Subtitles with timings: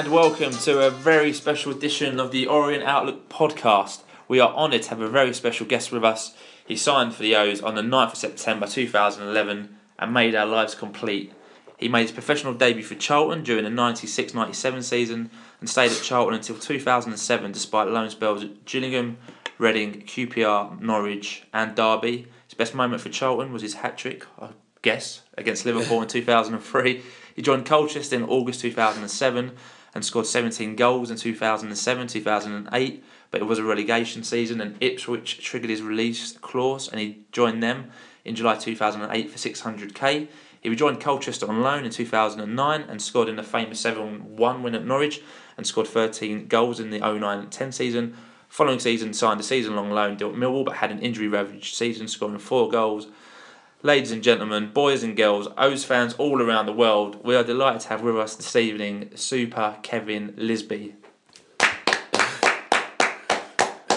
[0.00, 4.00] And welcome to a very special edition of the Orient Outlook podcast.
[4.28, 6.34] We are honoured to have a very special guest with us.
[6.66, 10.74] He signed for the O's on the 9th of September 2011 and made our lives
[10.74, 11.34] complete.
[11.76, 16.00] He made his professional debut for Charlton during the 96 97 season and stayed at
[16.02, 19.18] Charlton until 2007 despite loan spells at Gillingham,
[19.58, 22.26] Reading, QPR, Norwich, and Derby.
[22.46, 24.48] His best moment for Charlton was his hat trick, I
[24.80, 27.02] guess, against Liverpool in 2003.
[27.36, 29.52] He joined Colchester in August 2007
[29.94, 35.42] and scored 17 goals in 2007 2008, but it was a relegation season and Ipswich
[35.42, 37.90] triggered his release clause and he joined them
[38.24, 40.28] in July 2008 for 600k.
[40.60, 44.74] He rejoined Colchester on loan in 2009 and scored in the famous 7 1 win
[44.74, 45.22] at Norwich
[45.56, 48.16] and scored 13 goals in the 09 10 season.
[48.48, 51.74] Following season, signed a season long loan deal at Millwall but had an injury ravaged
[51.74, 53.06] season, scoring four goals
[53.82, 57.80] Ladies and gentlemen, boys and girls, O's fans all around the world, we are delighted
[57.80, 60.96] to have with us this evening Super Kevin Lisbie.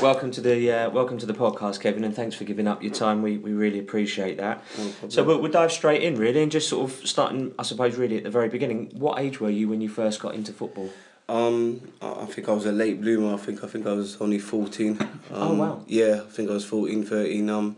[0.01, 2.93] Welcome to the uh, welcome to the podcast, Kevin, and thanks for giving up your
[2.93, 3.21] time.
[3.21, 4.63] We, we really appreciate that.
[5.09, 8.15] so we'll, we'll dive straight in, really, and just sort of starting, I suppose, really
[8.15, 8.89] at the very beginning.
[8.93, 10.91] What age were you when you first got into football?
[11.27, 13.33] Um, I think I was a late bloomer.
[13.33, 14.97] I think I think I was only fourteen.
[15.01, 15.83] Um, oh wow!
[15.87, 17.49] Yeah, I think I was 14, 13.
[17.49, 17.75] Um,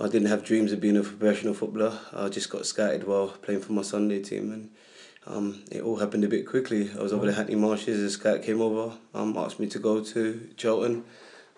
[0.00, 1.98] I didn't have dreams of being a professional footballer.
[2.12, 4.70] I just got scouted while playing for my Sunday team, and
[5.26, 6.90] um, it all happened a bit quickly.
[6.96, 8.00] I was over the Hackney Marshes.
[8.00, 11.04] A scout came over, um, asked me to go to Charlton.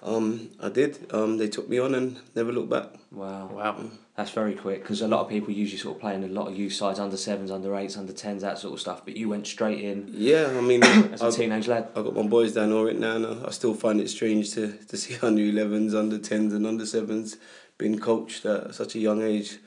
[0.02, 1.12] Um, I did.
[1.12, 2.88] Um, they took me on and never looked back.
[3.12, 4.80] Wow, wow, that's very quick.
[4.80, 6.98] Because a lot of people usually sort of play in a lot of youth sides,
[6.98, 9.04] under sevens, under eights, under tens, that sort of stuff.
[9.04, 10.10] But you went straight in.
[10.14, 11.88] Yeah, I mean, as a I, teenage lad.
[11.94, 14.96] I got my boys down Orient now, and I still find it strange to to
[14.96, 17.36] see under elevens, under tens, and under sevens
[17.80, 19.58] being coached at such a young age.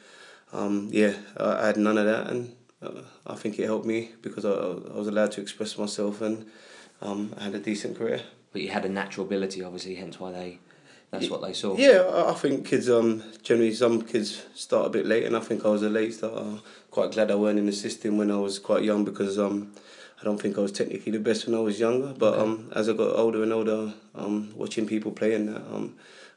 [0.53, 4.45] Um, yeah, I, had none of that, and uh, I think it helped me because
[4.45, 6.45] I, I was allowed to express myself and
[7.01, 8.21] um, I had a decent career.
[8.51, 10.59] But you had a natural ability, obviously, hence why they.
[11.09, 11.77] That's what they saw.
[11.77, 15.63] Yeah, I think kids um generally some kids start a bit late, and I think
[15.63, 16.59] I was a late starter.
[16.89, 19.73] Quite glad I weren't in the system when I was quite young because um
[20.19, 22.15] I don't think I was technically the best when I was younger.
[22.17, 22.41] But okay.
[22.41, 25.93] um as I got older and older, um watching people playing that um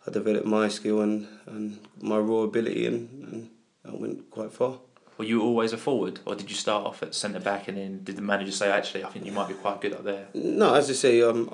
[0.06, 3.50] I developed my skill and, and my raw ability, and, and
[3.84, 4.78] I went quite far.
[5.18, 8.04] Were you always a forward, or did you start off at centre back, and then
[8.04, 10.26] did the manager say, "Actually, I think you might be quite good up there"?
[10.34, 11.48] No, as I say, um,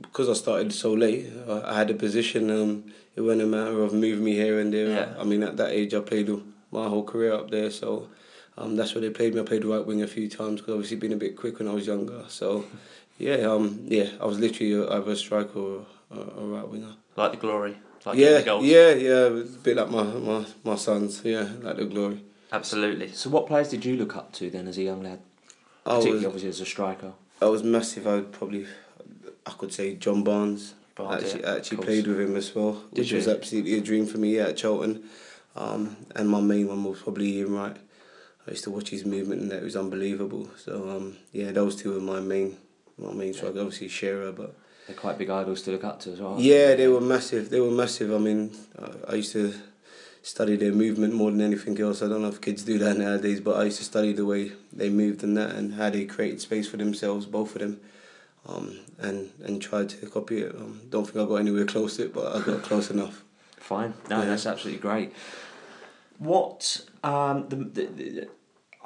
[0.00, 2.48] because I started so late, I, I had a position.
[2.50, 4.88] Um, it wasn't a matter of moving me here and there.
[4.88, 5.14] Yeah.
[5.18, 6.30] I mean, at that age, I played
[6.70, 8.08] my whole career up there, so
[8.56, 9.40] um, that's where they played me.
[9.40, 11.72] I played right wing a few times because obviously being a bit quick when I
[11.72, 12.24] was younger.
[12.28, 12.64] So,
[13.18, 16.94] yeah, um, yeah, I was literally either a striker or a, a right winger.
[17.16, 17.76] Like the glory.
[18.04, 19.26] Like yeah, yeah, yeah.
[19.26, 21.22] a bit like my, my, my sons.
[21.24, 22.22] Yeah, like the glory.
[22.52, 23.12] Absolutely.
[23.12, 25.20] So, what players did you look up to then as a young lad?
[25.84, 27.12] Particularly, was, obviously, as a striker.
[27.40, 28.06] I was massive.
[28.06, 28.66] I would probably,
[29.46, 30.74] I could say John Barnes.
[30.94, 33.16] Barnes actually, yeah, actually played with him as well, did which you?
[33.16, 35.04] was absolutely a dream for me yeah, at Charlton.
[35.54, 37.76] Um, and my main one was probably Ian Wright.
[38.46, 40.48] I used to watch his movement and that was unbelievable.
[40.56, 42.56] So um, yeah, those two were my main
[42.96, 43.58] my main strikers.
[43.58, 44.56] Obviously Shearer, but
[44.88, 46.36] they're quite big idols to look up to as well.
[46.38, 47.50] Yeah, they were massive.
[47.50, 48.10] They were massive.
[48.10, 48.56] I mean,
[49.06, 49.52] I used to
[50.22, 52.00] study their movement more than anything else.
[52.02, 54.52] I don't know if kids do that nowadays, but I used to study the way
[54.72, 57.80] they moved and that, and how they created space for themselves, both of them,
[58.46, 60.54] um, and and tried to copy it.
[60.54, 63.24] Um, don't think I got anywhere close to it, but I got close enough.
[63.58, 63.92] Fine.
[64.08, 64.24] No, yeah.
[64.24, 65.12] that's absolutely great.
[66.16, 68.28] What um, the, the,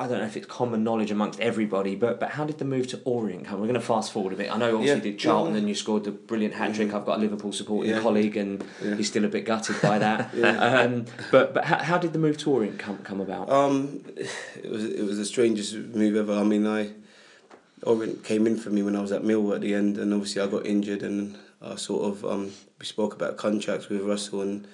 [0.03, 2.89] I don't know if it's common knowledge amongst everybody, but but how did the move
[2.89, 3.61] to Orient come?
[3.61, 4.53] We're going to fast forward a bit.
[4.53, 5.03] I know obviously yeah.
[5.13, 5.61] did Charlton, yeah.
[5.61, 6.89] and you scored the brilliant hat trick.
[6.89, 6.97] Mm-hmm.
[6.97, 8.01] I've got a Liverpool supporting yeah.
[8.01, 10.35] colleague, and he's still a bit gutted by that.
[10.43, 13.49] um, but but how, how did the move to Orient come come about?
[13.49, 16.35] Um, it was it was the strangest move ever.
[16.35, 16.91] I mean, I
[17.85, 20.43] Orient came in for me when I was at Mill at the end, and obviously
[20.43, 22.51] I got injured, and I sort of um,
[22.81, 24.67] we spoke about contracts with Russell and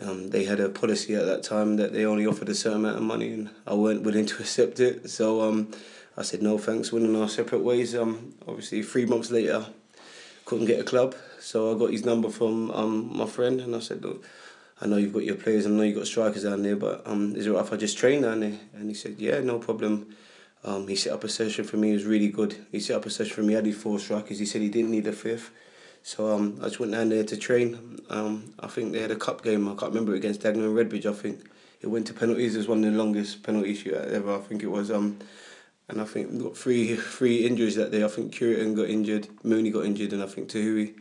[0.00, 2.96] um, they had a policy at that time that they only offered a certain amount
[2.96, 5.10] of money, and I weren't willing to accept it.
[5.10, 5.70] So um,
[6.16, 6.92] I said no thanks.
[6.92, 7.94] Went in our separate ways.
[7.94, 9.66] Um, obviously, three months later,
[10.44, 13.80] couldn't get a club, so I got his number from um, my friend, and I
[13.80, 14.24] said, look.
[14.80, 17.36] I know you've got your players, I know you've got strikers down there, but um,
[17.36, 18.58] is it right if I just train down there?
[18.74, 20.16] And he said, yeah, no problem.
[20.64, 22.66] Um, he set up a session for me, it was really good.
[22.72, 24.90] He set up a session for me, I did four strikers, he said he didn't
[24.90, 25.52] need a fifth.
[26.02, 28.00] So um, I just went down there to train.
[28.10, 29.68] Um, I think they had a cup game.
[29.68, 31.06] I can't remember against Dagenham and Redbridge.
[31.06, 31.48] I think
[31.80, 32.54] it went to penalties.
[32.54, 34.34] It was one of the longest penalty shoot ever.
[34.34, 34.90] I think it was.
[34.90, 35.18] Um,
[35.88, 38.04] and I think got three three injuries that day.
[38.04, 40.94] I think Cureton got injured, Mooney got injured, and I think Téhoué,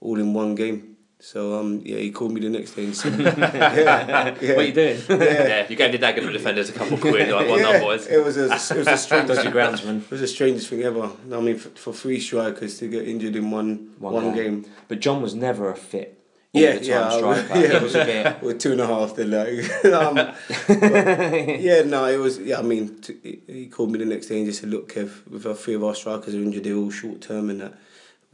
[0.00, 0.96] all in one game.
[1.20, 3.34] So um, yeah, he called me the next day and said, yeah,
[4.40, 5.00] yeah, What are you doing?
[5.08, 8.06] Yeah, you gave the defenders a couple of quid, like, well yeah, boys.
[8.06, 10.02] It was a, it was the strangest, Dodgy groundsman.
[10.04, 11.10] it was the strangest thing ever.
[11.32, 14.62] I mean, for, for three strikers to get injured in one One one, game.
[14.62, 14.72] game.
[14.86, 16.14] But John was never a fit.
[16.52, 17.58] Yeah, yeah, striker.
[17.58, 17.76] yeah.
[17.76, 18.42] It was a bit.
[18.42, 22.38] With two and a half, then like, um, but, yeah, no, it was.
[22.38, 24.92] Yeah, I mean, t- he- he called me the next day and just said, "Look,
[24.92, 27.74] Kev, with our three of our strikers are injured, they're all short term, and that.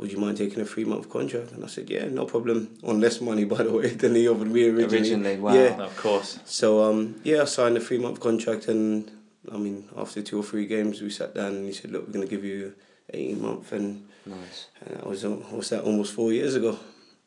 [0.05, 2.69] Would you mind taking a three month contract?" And I said, "Yeah, no problem.
[2.83, 5.55] On less money, by the way, than he offered me originally." Originally, wow.
[5.55, 5.83] Yeah.
[5.83, 6.39] Of course.
[6.45, 9.11] So um, yeah, I signed a three month contract, and
[9.51, 12.13] I mean, after two or three games, we sat down and he said, "Look, we're
[12.13, 12.75] going to give you
[13.15, 14.67] eighteen month," and, Nice.
[14.83, 15.85] and that was what's that?
[15.85, 16.79] Almost four years ago.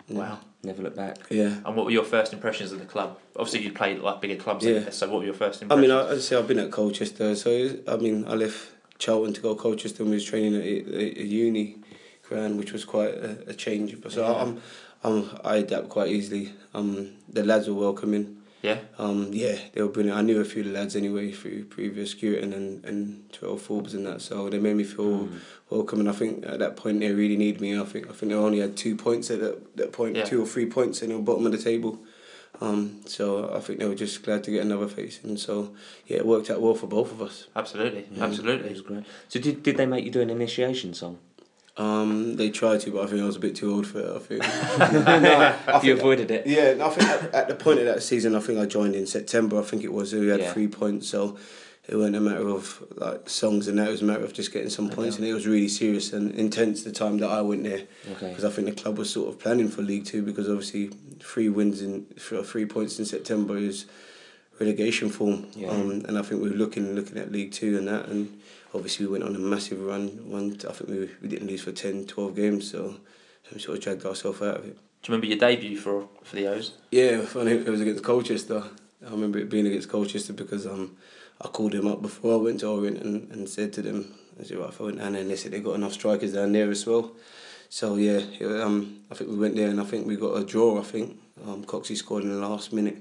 [0.07, 0.37] Wow.
[0.63, 1.17] Never look back.
[1.31, 1.55] Yeah.
[1.65, 3.17] And what were your first impressions of the club?
[3.35, 4.63] Obviously, you played like bigger clubs.
[4.63, 4.81] Yeah.
[4.81, 5.91] Like so what were your first impressions?
[5.91, 7.49] I mean, I, I say I've been at Colchester, so
[7.87, 8.69] I mean, I left
[8.99, 11.77] Charlton to go to Colchester and was training at a, a uni
[12.27, 13.99] ground, which was quite a, a change.
[14.01, 14.41] But so Yeah.
[14.41, 14.61] I'm,
[15.03, 16.51] I'm, I adapt quite easily.
[16.73, 18.37] Um, the lads were welcoming.
[18.63, 18.79] yeah.
[18.97, 20.17] Um, yeah, they were brilliant.
[20.17, 22.99] I knew a few of the lads anyway through previous Skewton and and
[23.31, 25.39] twelve Forbes and that, so they made me feel Mm.
[25.69, 25.99] welcome.
[26.01, 27.79] And I think at that point they really needed me.
[27.79, 30.25] I think I think they only had two points at that, that point, Yeah.
[30.25, 31.99] two or three points, and they were bottom of the table.
[32.59, 33.25] Um, so
[33.55, 35.53] I think they were just glad to get another face, and so
[36.07, 37.35] yeah, it worked out well for both of us.
[37.55, 38.69] Absolutely, Yeah, It absolutely.
[38.71, 39.03] was great.
[39.27, 41.19] So did, did they make you do an initiation song?
[41.77, 44.15] Um, they tried to, but I think I was a bit too old for it.
[44.15, 44.41] I think.
[45.21, 46.47] no, I you avoided it.
[46.47, 48.95] Yeah, no, I think at, at the point of that season, I think I joined
[48.95, 49.59] in September.
[49.59, 50.13] I think it was.
[50.13, 50.53] We had Yeah.
[50.53, 51.37] three points, so
[51.87, 53.87] it wasn't a matter of like songs and that.
[53.89, 56.33] It was a matter of just getting some points, and it was really serious and
[56.33, 58.29] intense the time that I went there Okay.
[58.29, 60.89] because I think the club was sort of planning for League Two because obviously
[61.19, 63.85] three wins in three points in September is
[64.59, 65.69] relegation form, Yeah.
[65.69, 68.39] um, and I think we were looking looking at League Two and that, and
[68.73, 70.07] obviously we went on a massive run.
[70.29, 72.95] One, I think we we didn't lose for 10, 12 games, so
[73.53, 74.75] we sort of dragged ourselves out of it.
[75.03, 76.73] Do you remember your debut for for the O's?
[76.91, 77.51] Yeah, funny.
[77.51, 78.63] It was against Colchester.
[79.05, 80.97] I remember it being against Colchester because um,
[81.39, 84.43] I called them up before I went to Orient and, and said to them, I
[84.43, 86.51] said, right, if I went down there and they said they got enough strikers down
[86.51, 87.11] there as well.
[87.69, 90.43] So yeah, it, um, I think we went there and I think we got a
[90.43, 90.79] draw.
[90.79, 92.97] I think um, Coxey scored in the last minute.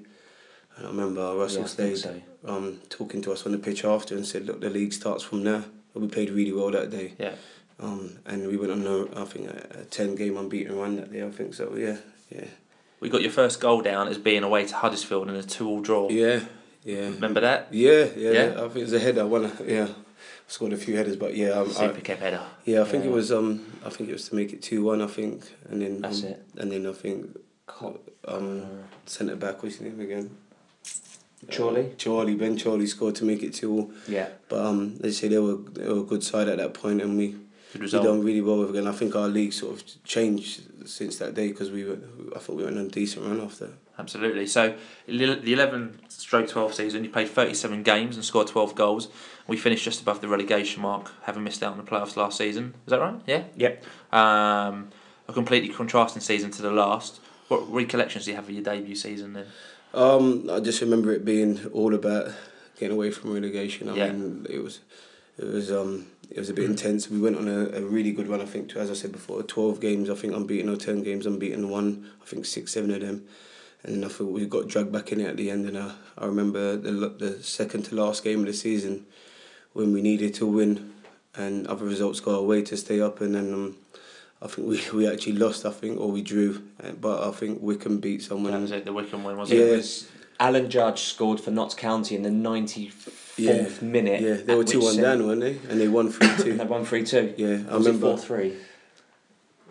[0.77, 2.21] And I remember Russell Yeah, so.
[2.45, 5.47] um, talking to us on the pitch after and said, look, the league starts from.
[5.47, 5.65] And
[5.95, 7.15] we played really well that day.
[7.19, 7.33] Yeah.
[7.81, 11.13] Um, and we went on a, I think a, a ten game unbeaten run that
[11.13, 11.25] day.
[11.25, 11.75] I think so.
[11.77, 11.97] Yeah,
[12.31, 12.45] yeah,
[13.01, 16.09] We got your first goal down as being away to Huddersfield in a two-all draw.
[16.11, 16.41] yeah,
[16.85, 17.09] yeah.
[17.09, 17.69] Remember that?
[17.73, 18.55] Yeah, yeah, Yeah?
[18.57, 19.27] I think it was a header.
[19.27, 19.89] One, yeah,
[20.47, 22.41] scored a few headers, but yeah, um, I, Super kept header.
[22.65, 23.11] yeah, I think Yeah.
[23.11, 25.03] it was um, I think it was to make it two one.
[25.03, 26.47] I think, and then That's um, it.
[26.59, 27.37] and then I think
[28.27, 28.67] um,
[29.05, 30.31] centre back what's his name again?
[31.51, 31.87] Chorley?
[31.87, 33.73] Uh, Chorley Ben Chorley scored to make it two.
[33.73, 33.91] all.
[34.09, 34.29] yeah.
[34.49, 37.17] But um, they say they were they were a good side at that point, and
[37.17, 37.37] we
[37.79, 38.79] we done really well with it.
[38.79, 41.99] And I think our league sort of changed since that day because we were
[42.35, 43.71] I thought we went on a decent run after.
[43.99, 44.47] Absolutely.
[44.47, 49.09] So the 11 stroke 12 season, you played 37 games and scored 12 goals.
[49.47, 52.75] We finished just above the relegation mark, having missed out on the playoffs last season.
[52.87, 53.19] Is that right?
[53.27, 53.45] Yeah.
[53.57, 53.85] Yep.
[54.13, 54.91] Um,
[55.29, 57.21] a completely contrasting season to the last.
[57.49, 59.47] What recollections do you have of your debut season then?
[59.97, 62.31] Um, I just remember it being all about
[62.79, 63.89] getting away from relegation.
[63.89, 64.13] I Yeah.
[64.13, 64.81] mean, it was,
[65.39, 67.09] it was, um, it was a bit intense.
[67.11, 68.43] We went on a, a really good run.
[68.43, 70.11] I think, to, as I said before, twelve games.
[70.11, 71.71] I think I'm unbeaten or ten games I'm unbeaten.
[71.71, 73.25] One, I think six, seven of them,
[73.83, 75.67] and then I thought we got dragged back in it at the end.
[75.67, 79.07] And I, I remember the the second to last game of the season
[79.73, 80.93] when we needed to win,
[81.35, 83.55] and other results got away to stay up, and then.
[83.55, 83.77] Um,
[84.43, 86.63] I think we, we actually lost, I think, or we drew.
[86.83, 88.53] Uh, But I think Wycombe beat someone.
[88.53, 89.61] That was it, the Wycombe one, was Yeah.
[89.61, 89.69] it?
[89.73, 90.07] It was
[90.39, 93.69] Alan Judge scored for Notts County in the 94th Yeah.
[93.81, 94.21] minute.
[94.21, 95.57] Yeah, they were two one down, weren't they?
[95.71, 96.53] And they won three two.
[96.57, 96.71] They two.
[96.71, 97.35] won 3 2.
[97.39, 98.09] Yeah, I was remember.
[98.09, 98.53] 4 3?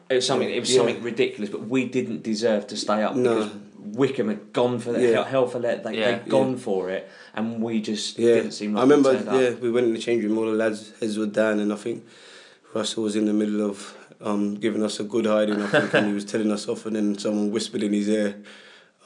[0.10, 0.50] It was something.
[0.50, 0.78] It was Yeah.
[0.78, 3.36] something ridiculous, but we didn't deserve to stay up No.
[3.36, 3.52] because
[3.98, 5.12] Wycombe had gone for the Yeah.
[5.14, 5.84] hell, hell for let.
[5.84, 6.18] They Yeah.
[6.20, 9.10] they'd gone for it, and we just Yeah, didn't seem like I remember.
[9.12, 9.42] we turned up.
[9.42, 10.38] Yeah, we went in the change room.
[10.40, 12.04] All the lads' heads were down, and I think
[12.74, 15.62] Russell was in the middle of um, giving us a good hiding.
[15.62, 18.36] I think, and he was telling us off, and then someone whispered in his ear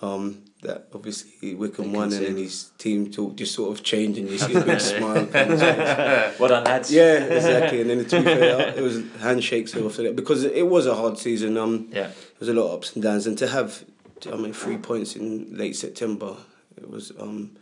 [0.01, 4.29] um, that obviously Wycombe won, and then his team talk just sort of changed, and
[4.29, 5.25] you see a big smile.
[5.25, 6.35] come his face.
[6.39, 6.91] Well done, lads.
[6.91, 7.81] Yeah, exactly.
[7.81, 11.17] And then to be fair, it was handshakes after that because it was a hard
[11.17, 11.57] season.
[11.57, 12.07] Um, Yeah.
[12.07, 13.83] There was a lot of ups and downs, and to have,
[14.31, 16.35] I mean, three points in late September,
[16.77, 17.11] it was.
[17.19, 17.57] Um,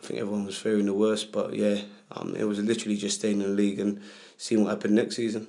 [0.00, 1.80] I think everyone was fearing the worst, but yeah,
[2.12, 4.00] um, it was literally just staying in the league and
[4.38, 5.48] seeing what happened next season.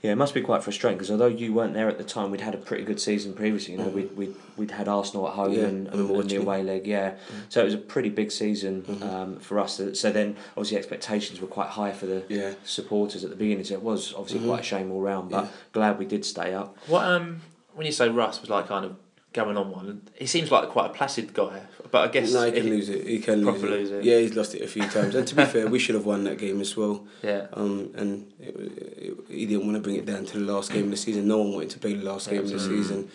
[0.00, 2.40] Yeah, it must be quite frustrating because although you weren't there at the time, we'd
[2.42, 3.72] had a pretty good season previously.
[3.72, 6.36] You know, we'd, we'd we'd had Arsenal at home Yeah, and, I and, and the
[6.36, 6.86] away leg.
[6.86, 7.14] Yeah,
[7.48, 9.02] so it was a pretty big season Mhm.
[9.02, 9.80] um, for us.
[9.94, 13.64] So then, obviously, expectations were quite high for the Yeah, supporters at the beginning.
[13.64, 14.46] So it was obviously Mhm.
[14.46, 15.30] quite a shame all round.
[15.30, 15.50] But Yeah.
[15.72, 16.76] glad we did stay up.
[16.86, 17.40] What um
[17.74, 18.94] when you say Russ was like kind of
[19.36, 20.02] going on one.
[20.14, 21.60] He seems like quite a placid guy,
[21.92, 23.06] but I guess no, he can he- lose it.
[23.06, 23.70] He can lose proper it.
[23.78, 24.02] lose it.
[24.04, 25.14] Yeah, he's lost it a few times.
[25.14, 27.06] And to be fair, we should have won that game as well.
[27.22, 30.72] Yeah, Um, and it, it, he didn't want to bring it down to the last
[30.72, 31.28] game of the season.
[31.28, 33.08] No one wanted to play the last game of the season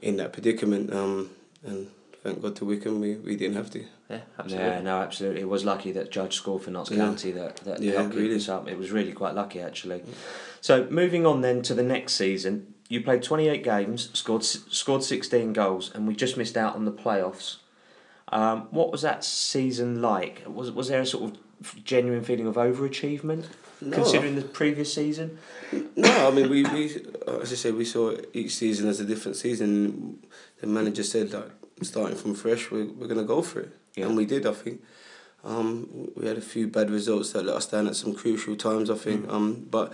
[0.00, 0.92] in that predicament.
[0.92, 1.30] Um,
[1.64, 1.88] and
[2.22, 3.84] thank God to Wycombe, we, we didn't have to.
[4.10, 4.68] yeah, absolutely.
[4.68, 5.40] Yeah, no, absolutely.
[5.40, 6.98] It was lucky that Judge scored for Notts Yeah.
[6.98, 8.28] County that, that Yeah, helped really.
[8.28, 8.68] this up.
[8.68, 10.02] It was really quite lucky, actually.
[10.60, 15.54] So, moving on then to the next season, you played 28 games, scored scored 16
[15.54, 17.56] goals, and we just missed out on the playoffs.
[18.28, 20.42] Um, what was that season like?
[20.46, 23.46] Was, was there a sort of genuine feeling of overachievement
[23.80, 23.96] No.
[23.96, 25.38] considering the previous season?
[25.96, 26.84] No, I mean we, we
[27.40, 30.18] as I said, we saw each season as a different season.
[30.60, 34.04] The manager said like starting from fresh, we're, we're gonna go for it, Yeah.
[34.06, 34.44] and we did.
[34.46, 34.82] I think
[35.44, 38.90] um, we had a few bad results that let us down at some crucial times.
[38.90, 39.92] I think, um, but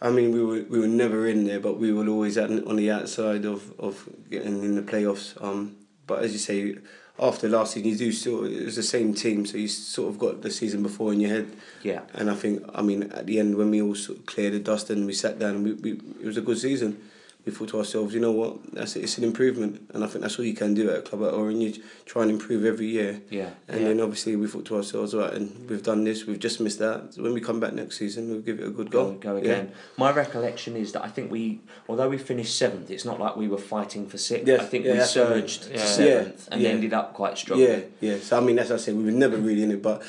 [0.00, 2.76] I mean we were we were never in there, but we were always at, on
[2.76, 5.42] the outside of, of getting in the playoffs.
[5.42, 5.76] Um,
[6.06, 6.76] but as you say.
[7.18, 8.44] After last season, you do still.
[8.44, 11.30] It was the same team, so you sort of got the season before in your
[11.30, 11.50] head.
[11.82, 12.02] Yeah.
[12.12, 14.58] And I think, I mean, at the end, when we all sort of cleared the
[14.58, 17.00] dust and we sat down, and we, we, it was a good season.
[17.46, 19.88] We thought to ourselves, you know what, that's it, it's an improvement.
[19.94, 21.76] And I think that's all you can do at a club at Orange.
[21.76, 23.22] You try and improve every year.
[23.30, 23.50] Yeah.
[23.68, 23.86] And yeah.
[23.86, 27.14] then obviously we thought to ourselves, right, and we've done this, we've just missed that.
[27.14, 29.12] So when we come back next season, we'll give it a good go.
[29.12, 29.42] Go, go Yeah.
[29.42, 29.72] again.
[29.96, 33.46] My recollection is that I think we, although we finished seventh, it's not like we
[33.46, 34.48] were fighting for sixth.
[34.48, 35.40] Yes, I think yeah, we that's what I mean.
[35.48, 35.76] surged Yeah.
[35.76, 36.68] to seventh Yeah, and yeah.
[36.70, 37.68] ended up quite strongly.
[37.68, 38.18] Yeah, yeah.
[38.18, 38.96] So I mean, as I said.
[38.96, 40.02] We were never really in it, but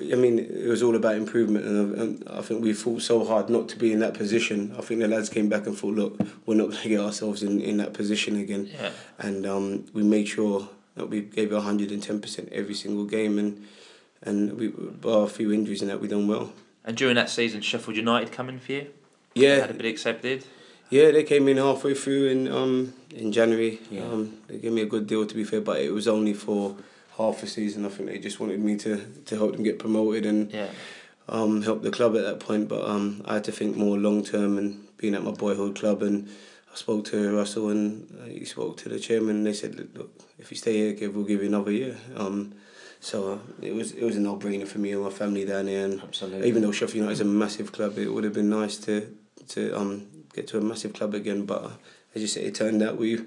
[0.00, 3.68] I mean, it was all about improvement, and, I think we fought so hard not
[3.70, 4.74] to be in that position.
[4.78, 7.42] I think the lads came back and thought, look, we're not going to get ourselves
[7.42, 8.90] in, in that position again, Yeah.
[9.18, 13.04] and um, we made sure that we gave one hundred and ten percent every single
[13.06, 13.66] game, and
[14.22, 16.52] and we bar a few injuries and that we done well.
[16.84, 18.86] And during that season, Sheffield United come in for you.
[19.34, 20.44] Yeah, had a bid accepted.
[20.88, 23.80] Yeah, they came in halfway through in um in January.
[23.90, 24.02] Yeah.
[24.04, 26.76] Um, they gave me a good deal to be fair, but it was only for
[27.16, 27.84] half a season.
[27.86, 30.68] I think they just wanted me to, to help them get promoted and Yeah,
[31.28, 32.68] um, help the club at that point.
[32.68, 36.02] But um, I had to think more long term and being at my boyhood club.
[36.02, 36.28] And
[36.72, 39.36] I spoke to Russell and uh, he spoke to the chairman.
[39.36, 41.96] and They said, look, look if you stay here, we'll give you another year.
[42.16, 42.54] Um,
[43.00, 45.66] so uh, it was it was a no brainer for me and my family down
[45.66, 45.84] there.
[45.84, 46.48] And Absolutely.
[46.48, 49.14] even though Sheffield United is a massive club, it would have been nice to
[49.48, 51.44] to um, get to a massive club again.
[51.46, 51.70] But uh,
[52.14, 53.20] as you say, it turned out we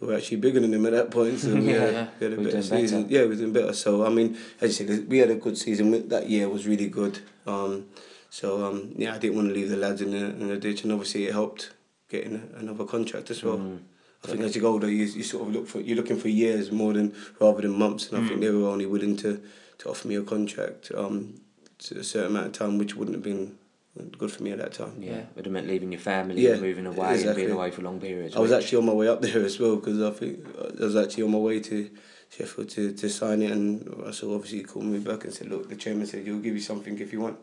[0.00, 1.38] were actually bigger than them at that point.
[1.38, 2.08] So we, Yeah, had, yeah.
[2.20, 3.06] we had a We're better doing better.
[3.14, 3.72] Yeah, we were doing better.
[3.72, 6.08] So I mean, as you said, we had a good season.
[6.08, 7.20] That year was really good.
[7.46, 7.86] Um,
[8.30, 10.82] so um, yeah, I didn't want to leave the lads in the in the ditch,
[10.82, 11.72] and obviously it helped
[12.08, 13.58] getting another contract as well.
[13.58, 13.80] Mm.
[14.24, 16.28] I think as you go older, you, you sort of look for you're looking for
[16.28, 18.42] years more than rather than months, and I think Mm.
[18.42, 19.40] they were only willing to,
[19.78, 21.40] to offer me a contract um,
[21.78, 23.56] to a certain amount of time, which wouldn't have been
[24.18, 24.94] good for me at that time.
[25.00, 25.16] Yeah, Yeah.
[25.18, 27.82] it would have meant leaving your family Yeah, and moving away and being away for
[27.82, 28.36] long periods.
[28.36, 30.40] I was actually on my way up there as well because I think
[30.80, 31.90] I was actually on my way to
[32.30, 35.76] Sheffield to, to sign it, and Russell obviously called me back and said, "Look, the
[35.76, 37.38] chairman said he'll give you something if you want."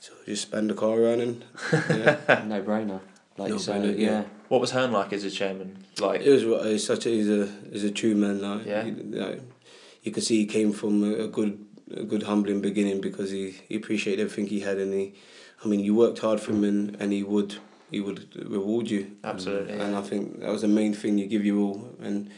[0.00, 3.00] So just spend the car around and yeah, no brainer.
[3.38, 4.10] Like you say, No-brainer, yeah.
[4.10, 4.24] yeah.
[4.48, 5.84] What was Hearn like as a chairman?
[6.00, 8.40] Like, it was he's such a he's a he's a true man.
[8.40, 8.84] Like, Yeah.
[8.84, 9.40] you, like,
[10.02, 13.54] you could see he came from a, a good a good humbling beginning because he,
[13.68, 15.14] he appreciated everything he had and he,
[15.64, 17.56] I mean, you worked hard for him and, and he would
[17.90, 19.12] he would reward you.
[19.22, 19.98] Absolutely, And yeah.
[19.98, 21.18] I think that was the main thing.
[21.18, 22.30] You give your all, and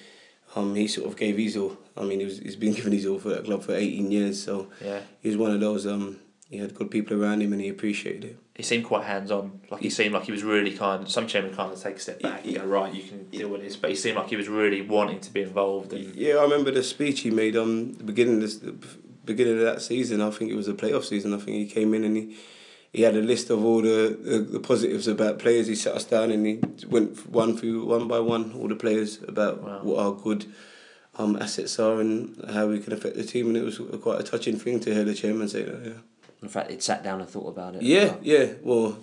[0.55, 1.77] um, he sort of gave his all.
[1.97, 4.43] I mean, he was he's been giving his all for that club for eighteen years.
[4.43, 5.87] So yeah, he was one of those.
[5.87, 6.21] Um,
[6.51, 8.39] he had good people around him and he appreciated it.
[8.57, 9.61] he seemed quite hands on.
[9.71, 11.07] Like he seemed like he was really kind.
[11.07, 13.61] Some chairman kind of take a step back and go, right, you can deal with
[13.61, 13.77] this.
[13.77, 15.93] But he seemed like he was really wanting to be involved.
[15.93, 18.75] And Yeah, I remember the speech he made um the beginning of this, the
[19.27, 20.23] beginning of that season.
[20.23, 21.35] I think it was the playoff season.
[21.35, 22.37] I think he came in and he
[22.93, 25.67] he had a list of all the, the, the positives about players.
[25.67, 29.23] He sat us down and he went one through one by one all the players
[29.29, 29.81] about Wow.
[29.83, 30.47] what our good
[31.19, 33.49] um assets are and how we can affect the team.
[33.49, 35.81] And it was quite a touching thing to hear the chairman say that.
[35.85, 35.93] Yeah.
[36.43, 37.83] In fact, it sat down and thought about it.
[37.83, 38.19] Yeah, well.
[38.23, 38.47] yeah.
[38.63, 38.99] Well,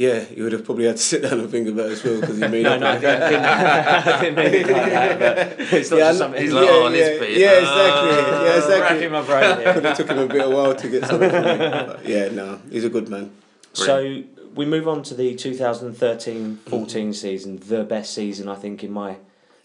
[0.00, 0.24] yeah.
[0.34, 2.38] You would have probably had to sit down and think about it as well because
[2.38, 2.80] he made No, up.
[2.80, 6.42] no, I didn't, I didn't mean it like that, but it's not Yeah, just something.
[6.42, 7.30] He's like, yeah, oh, this bit.
[7.38, 8.44] yeah, exactly, Ah.
[8.44, 8.96] yeah, exactly.
[8.96, 9.72] Racking my brain here.
[9.74, 12.12] Could have took him a bit of while to get something from me.
[12.12, 13.30] Yeah, no, he's a good man.
[13.74, 14.22] So
[14.54, 19.16] we move on to the 2013-14 season, the best season I think in my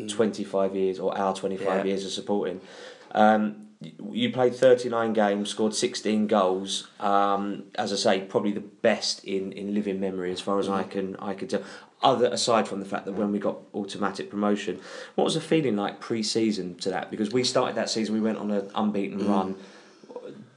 [0.07, 1.83] 25 years or our 25 Yeah.
[1.85, 2.61] years of supporting.
[3.13, 6.87] Um, you played 39 games, scored 16 goals.
[6.99, 10.83] Um, as I say, probably the best in, in living memory as far as I
[10.83, 11.63] can I could tell.
[12.01, 14.79] Other aside from the fact that when we got automatic promotion,
[15.15, 17.09] what was the feeling like pre-season to that?
[17.09, 19.29] Because we started that season, we went on an unbeaten mm.
[19.29, 19.55] run.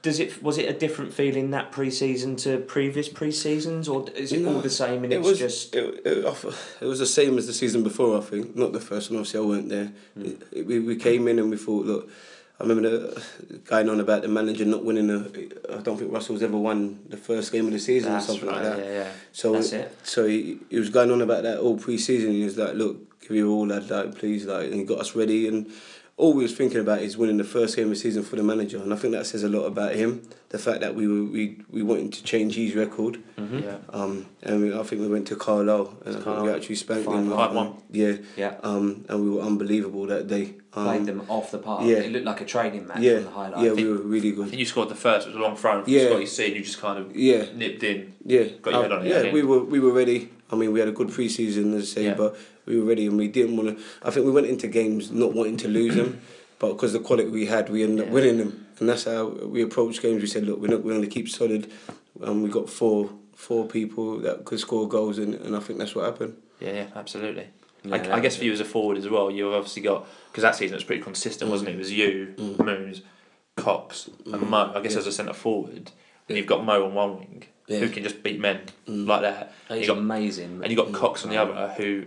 [0.03, 4.43] does it was it a different feeling that pre-season to previous pre-seasons, or is it
[4.43, 4.73] No, all the mm.
[4.73, 6.45] same and it it's was just it, it,
[6.81, 8.19] it was the same as the season before.
[8.19, 9.19] I think not the first one.
[9.19, 9.93] Obviously, I weren't there.
[10.19, 10.27] Mm.
[10.27, 12.11] It- it- we we came in and we thought, look.
[12.61, 13.23] I remember the
[13.65, 15.07] going on about the manager not winning.
[15.07, 18.33] The, I don't think Russell's ever won the first game of the season that's or
[18.33, 18.85] something right, like that.
[18.85, 19.13] yeah, yeah.
[19.33, 19.97] So That's it.
[20.03, 22.33] So he, he was going on about that all pre-season.
[22.33, 25.15] He was like, "Look, give you all that, like, please, like," and he got us
[25.15, 25.47] ready.
[25.47, 25.71] And
[26.17, 28.43] all we was thinking about is winning the first game of the season for the
[28.43, 28.79] manager.
[28.79, 30.29] And I think that says a lot about him.
[30.51, 33.19] The fact that we were we we wanted to change his record.
[33.37, 33.63] Mhm.
[33.65, 33.77] Yeah.
[33.91, 36.45] Um, and we, I think we went to Carlisle and I think Carlisle.
[36.47, 37.31] we actually spanked Five them.
[37.37, 37.75] Five one.
[37.93, 38.15] Yeah.
[38.35, 38.55] Yeah.
[38.63, 40.55] Um, and we were unbelievable that day.
[40.73, 41.85] Um, Played them off the park.
[41.85, 41.97] yeah.
[41.99, 43.17] It looked like a training match Yeah.
[43.17, 43.65] from the highlight.
[43.65, 44.59] Yeah, we were really I think good.
[44.61, 45.27] you scored the first.
[45.27, 46.07] It was a long throw Yeah.
[46.09, 47.45] Scotty C, and you just kind of Yeah.
[47.55, 48.15] nipped in.
[48.25, 50.31] Yeah, Got your head Uh, on it, Yeah, we were we were ready.
[50.51, 52.15] I mean, we had a good preseason, as I say, Yeah.
[52.15, 53.85] but we were ready, and we didn't want to.
[54.03, 56.21] I think we went into games not wanting to lose them,
[56.59, 59.63] but because the quality we had, we ended up winning them, and that's how we
[59.63, 60.21] approached games.
[60.23, 61.71] We said, look, we're not we're going to keep solid,
[62.21, 65.95] and we got four four people that could score goals, and, and I think that's
[65.95, 66.37] what happened.
[66.61, 67.47] Yeah, yeah, absolutely.
[67.85, 70.07] Yeah, I, that I guess for you as a forward as well, you've obviously got
[70.31, 71.75] because that season was pretty consistent, wasn't it?
[71.77, 72.65] It was you, Mm.
[72.65, 73.03] Moons,
[73.57, 74.73] Cox, and Mo.
[74.75, 74.99] I guess Yeah.
[74.99, 75.91] as a centre forward,
[76.29, 77.79] and you've got Mo on one wing Yeah.
[77.79, 79.07] who can just beat men Mm.
[79.07, 80.61] like that, and He's you got amazing.
[80.63, 82.05] and you have got Cox on the other who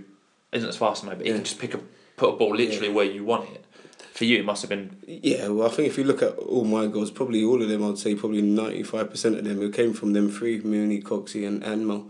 [0.51, 1.79] isn't as fast as Mo, but he can just pick a
[2.17, 2.93] put a ball literally Yeah.
[2.93, 3.65] where you want it.
[4.13, 6.65] For you, it must have been Yeah, well, I think if you look at all
[6.65, 9.73] my goals, probably all of them, I'd say probably ninety five percent of them, it
[9.73, 12.09] came from them three: Mooney, Coxie, and and Mo.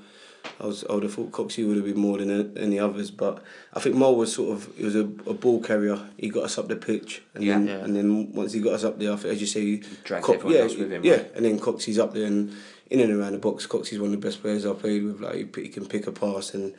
[0.60, 3.44] I was I would have thought Coxie would have been more than any others, but
[3.76, 6.00] I think Mo was sort of he was a, a ball carrier.
[6.18, 7.54] He got us up the pitch, and Yeah.
[7.60, 7.84] then Yeah.
[7.86, 10.34] and then once he got us up there, I think, as you say, Dragged Co-
[10.34, 11.06] everyone yeah, else with him.
[11.06, 11.32] yeah, right?
[11.36, 12.52] and then Coxie's up there and
[12.90, 13.68] in and around the box.
[13.68, 15.22] Coxie's one of the best players I played with.
[15.22, 16.74] Like he, he can pick a pass and.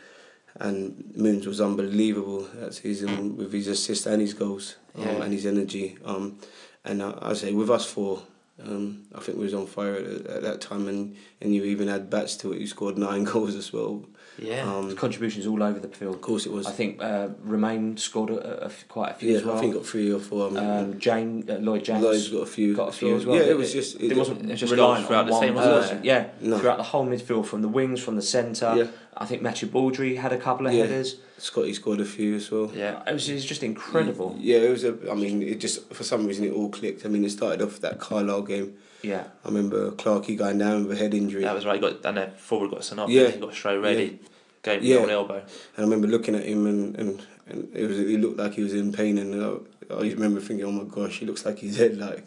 [0.63, 5.23] And Moons was unbelievable that season with his assists and his goals um, Yeah.
[5.25, 5.99] and his energy.
[6.05, 6.39] Um,
[6.85, 8.23] and I, I say with us four,
[8.65, 11.89] um, I think we was on fire at, at that time, and, and you even
[11.89, 12.61] had bats to it.
[12.61, 14.05] You scored nine goals as well.
[14.39, 14.63] Yeah.
[14.63, 16.15] Um, Contributions all over the field.
[16.15, 16.67] of course, it was.
[16.67, 19.57] I think uh, Romain scored a, a, a f- quite a few yeah, as well.
[19.57, 20.49] I think got three or four.
[20.49, 22.75] I mean, um, Jane uh, Lloyd James Lloyd's got a few.
[22.75, 23.37] got a few as well.
[23.37, 24.01] Yeah, it was just.
[24.01, 26.01] It, wasn't it was just reliant throughout on the one team, wasn't person.
[26.05, 26.59] Yeah, No.
[26.59, 28.75] throughout the whole midfield, from the wings, from the centre.
[28.77, 28.87] Yeah.
[29.17, 30.85] I think Mathieu Baudry had a couple of Yeah.
[30.85, 31.17] headers.
[31.43, 32.71] Scotty scored a few as well.
[32.75, 33.03] yeah.
[33.07, 34.37] It was, it was just incredible.
[34.39, 34.97] Yeah, it was a.
[35.11, 37.05] I mean, it just for some reason it all clicked.
[37.05, 38.75] I mean, it started off that Carlisle game.
[39.03, 41.43] Yeah, I remember Clarkey going down with a head injury.
[41.43, 41.75] That was right.
[41.75, 43.11] He got and then forward got sent off.
[43.11, 43.23] Yeah.
[43.23, 43.31] Yeah.
[43.31, 44.21] He got straight ready.
[44.63, 45.05] Gave him Yeah.
[45.07, 45.39] the elbow.
[45.77, 48.63] And I remember looking at him and, and, and it was he looked like he
[48.63, 51.79] was in pain and I, I remember thinking, oh my gosh, he looks like he's
[51.79, 51.99] dead.
[51.99, 52.25] Like,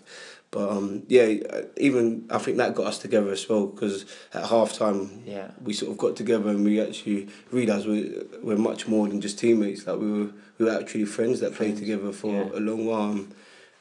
[0.55, 1.27] but um, yeah,
[1.75, 5.51] even I think that got us together as well because at half time Yeah.
[5.61, 7.99] we sort of got together and we actually realised we
[8.41, 9.85] we're much more than just teammates.
[9.85, 12.57] Like we were we were actually friends that played together for Yeah.
[12.59, 13.11] a long while.
[13.11, 13.31] And,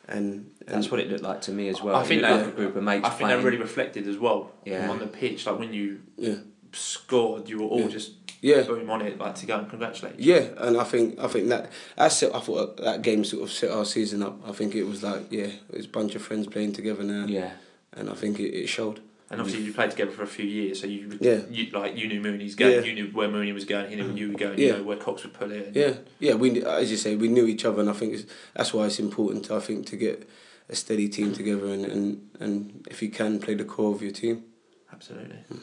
[0.09, 1.95] and that's what it looked like to me as well.
[1.97, 3.39] I think that- like a group of mates I think playing.
[3.39, 4.91] that really reflected as well Yeah.
[4.91, 5.47] on the pitch.
[5.47, 6.35] Like when you yeah.
[6.73, 7.89] scored, you were all Yeah.
[7.99, 8.63] just Yeah.
[8.63, 10.19] boom on it, like to go and congratulate.
[10.21, 10.35] you.
[10.35, 12.35] Yeah, and I think I think that that set.
[12.35, 14.37] I thought that game sort of set our season up.
[14.47, 17.25] I think it was like yeah, it was a bunch of friends playing together now,
[17.27, 17.53] yeah,
[17.95, 19.01] and I think it, it showed.
[19.31, 21.41] And obviously you played together for a few years, so you, Yeah.
[21.51, 22.81] you like you knew Mooney's going, Yeah.
[22.83, 24.67] you knew where Mooney was going, he knew where you were going, Yeah.
[24.67, 25.75] you know where Cox would put it.
[25.75, 26.35] Yeah, yeah.
[26.35, 29.01] We as you say, we knew each other, and I think it's, that's why it's
[29.01, 29.51] important.
[29.51, 30.29] I think to get
[30.69, 34.13] a steady team together, and, and, and if you can play the core of your
[34.13, 34.45] team.
[34.93, 35.37] Absolutely.
[35.49, 35.59] Hmm.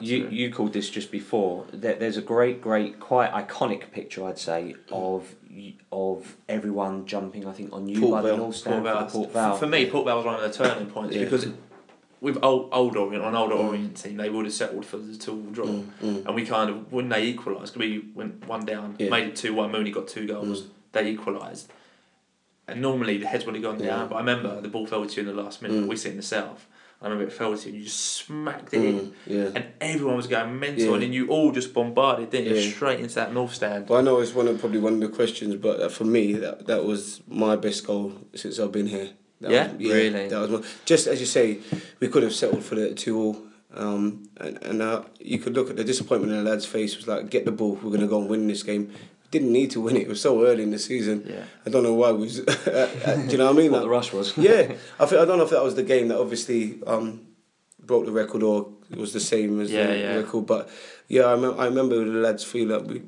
[0.00, 0.36] You Absolutely.
[0.38, 1.66] you called this just before.
[1.72, 5.34] There, there's a great, great, quite iconic picture, I'd say, of
[5.92, 7.46] of everyone jumping.
[7.46, 9.52] I think on you Port by the North Stand Port for Port Vale.
[9.52, 11.24] For, for me, Port Vale was one of the turning points Yeah.
[11.24, 11.46] because
[12.20, 13.64] with old, old Orient, on older Mm.
[13.68, 15.66] Orient team, they would have settled for the two draw.
[15.66, 16.26] Mm, mm.
[16.26, 19.10] And we kind of, when they equalised, we went one down, Yeah.
[19.10, 20.68] made it 2 1, Mooney got two goals, Mm.
[20.92, 21.70] they equalised.
[22.66, 25.22] And normally the heads would have gone down, but I remember the ball fell to
[25.22, 25.84] you in the last minute.
[25.84, 25.86] Mm.
[25.86, 26.66] We sit in the south.
[27.04, 29.12] I remember it fell to you you just smacked it Mm, in.
[29.26, 29.50] yeah.
[29.54, 30.92] And everyone was going mental, Yeah.
[30.94, 32.60] and then you all just bombarded, didn't you?
[32.62, 32.70] Yeah.
[32.70, 33.86] Straight into that north stand.
[33.86, 36.32] But I know it's one of probably one of the questions, but uh, for me,
[36.32, 39.10] that that was my best goal since I've been here.
[39.42, 39.72] That Yeah?
[39.72, 40.28] was, Really?
[40.28, 41.58] That was my, just as you say,
[42.00, 43.36] we could have settled for the two all.
[43.76, 46.96] Um, and and uh, you could look at the disappointment in the lad's face.
[46.96, 47.78] Was like, get the ball.
[47.82, 48.92] We're gonna go and win this game.
[49.34, 50.02] Didn't need to win it.
[50.02, 51.16] It was so early in the season.
[51.26, 51.44] Yeah.
[51.66, 52.22] I don't know why we.
[52.28, 53.72] Was, do you know what I mean?
[53.72, 54.36] what Like, the rush was.
[54.38, 54.62] yeah,
[55.00, 57.06] I think I don't know if that was the game that obviously um,
[57.90, 60.14] broke the record or was the same as Yeah, the yeah.
[60.14, 60.46] record.
[60.46, 60.68] But
[61.08, 63.02] yeah, I, remember, I remember the lads feel like we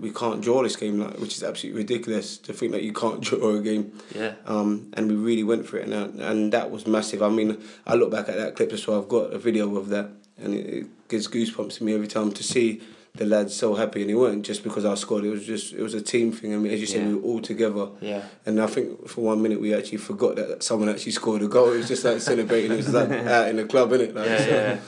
[0.00, 3.20] we can't draw this game, like, which is absolutely ridiculous to think that you can't
[3.28, 3.84] draw a game.
[4.14, 4.34] Yeah.
[4.46, 7.22] Um, and we really went for it, and that, and that was massive.
[7.22, 7.50] I mean,
[7.86, 9.00] I look back at that clip as well.
[9.00, 10.08] I've got a video of that,
[10.42, 12.82] and it, it gives goosebumps to me every time to see
[13.16, 15.24] the lads so happy, and it weren't just because I scored.
[15.24, 16.52] It was just it was a team thing.
[16.52, 17.08] I mean, as you said, Yeah.
[17.08, 17.88] we were all together.
[18.00, 18.24] Yeah.
[18.44, 21.72] And I think for one minute we actually forgot that someone actually scored a goal.
[21.72, 22.72] It was just like celebrating.
[22.72, 24.14] It was like out in the club, innit?
[24.14, 24.78] Like, Yeah, so, yeah.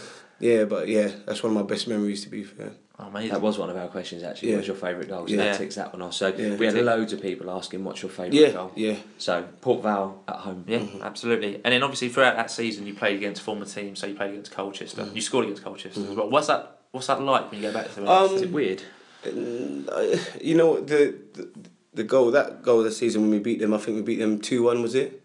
[0.40, 2.72] yeah, but yeah, that's one of my best memories to be fair.
[2.98, 3.30] Amazing.
[3.32, 4.48] That was one of our questions actually.
[4.50, 4.56] Yeah.
[4.56, 5.28] What's your favourite goal?
[5.28, 5.44] So Yeah.
[5.52, 6.14] that ticks that one off.
[6.14, 6.56] So Yeah.
[6.56, 8.72] we had loads of people asking what's your favourite Yeah, goal.
[8.74, 8.96] yeah.
[9.18, 10.64] So Port Vale at home.
[10.66, 11.02] Yeah, Mm-hmm.
[11.02, 11.60] absolutely.
[11.62, 14.00] And then obviously throughout that season, you played against former teams.
[14.00, 15.02] So you played against Colchester.
[15.02, 15.14] Mm-hmm.
[15.14, 16.28] You scored against Colchester as well.
[16.30, 16.75] What's that?
[16.96, 18.10] What's that like when you go back to the?
[18.10, 18.82] Um, Is it weird?
[19.22, 21.48] Uh, you know the, the
[21.92, 24.40] the goal that goal this season when we beat them, I think we beat them
[24.40, 24.80] two one.
[24.80, 25.22] Was it?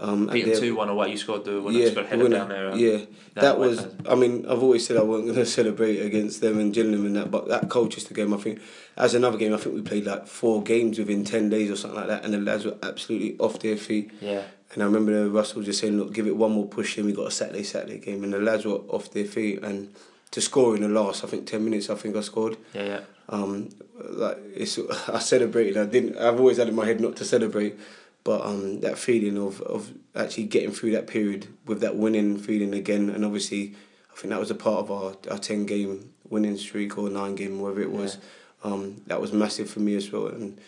[0.00, 1.12] Um, beat them two one away.
[1.12, 1.78] You scored the winner.
[1.78, 2.38] yeah, you scored header winner.
[2.38, 2.70] down there.
[2.72, 2.98] um, yeah,
[3.34, 3.86] that was.
[4.08, 7.14] I mean, I've always said I wasn't going to celebrate against them and Gillingham and
[7.14, 8.60] that, but that Colchester game, I think,
[8.96, 12.00] as another game, I think we played like four games within ten days or something
[12.00, 14.10] like that, and the lads were absolutely off their feet.
[14.20, 14.42] Yeah.
[14.72, 17.28] And I remember Russell just saying, "Look, give it one more push." Then we got
[17.28, 19.62] a Saturday Saturday game, and the lads were off their feet.
[19.62, 19.94] And
[20.34, 22.56] to score in the last, I think ten minutes, I think I scored.
[22.74, 23.00] Yeah, yeah.
[23.28, 25.76] Um, like it's, I celebrated.
[25.76, 26.18] I didn't.
[26.18, 27.78] I've always had in my head not to celebrate,
[28.24, 32.74] but um, that feeling of of actually getting through that period with that winning feeling
[32.74, 33.76] again, and obviously,
[34.12, 37.36] I think that was a part of our, our ten game winning streak or nine
[37.36, 38.18] game, whatever it was.
[38.64, 40.60] Um, that was massive for me as well, and.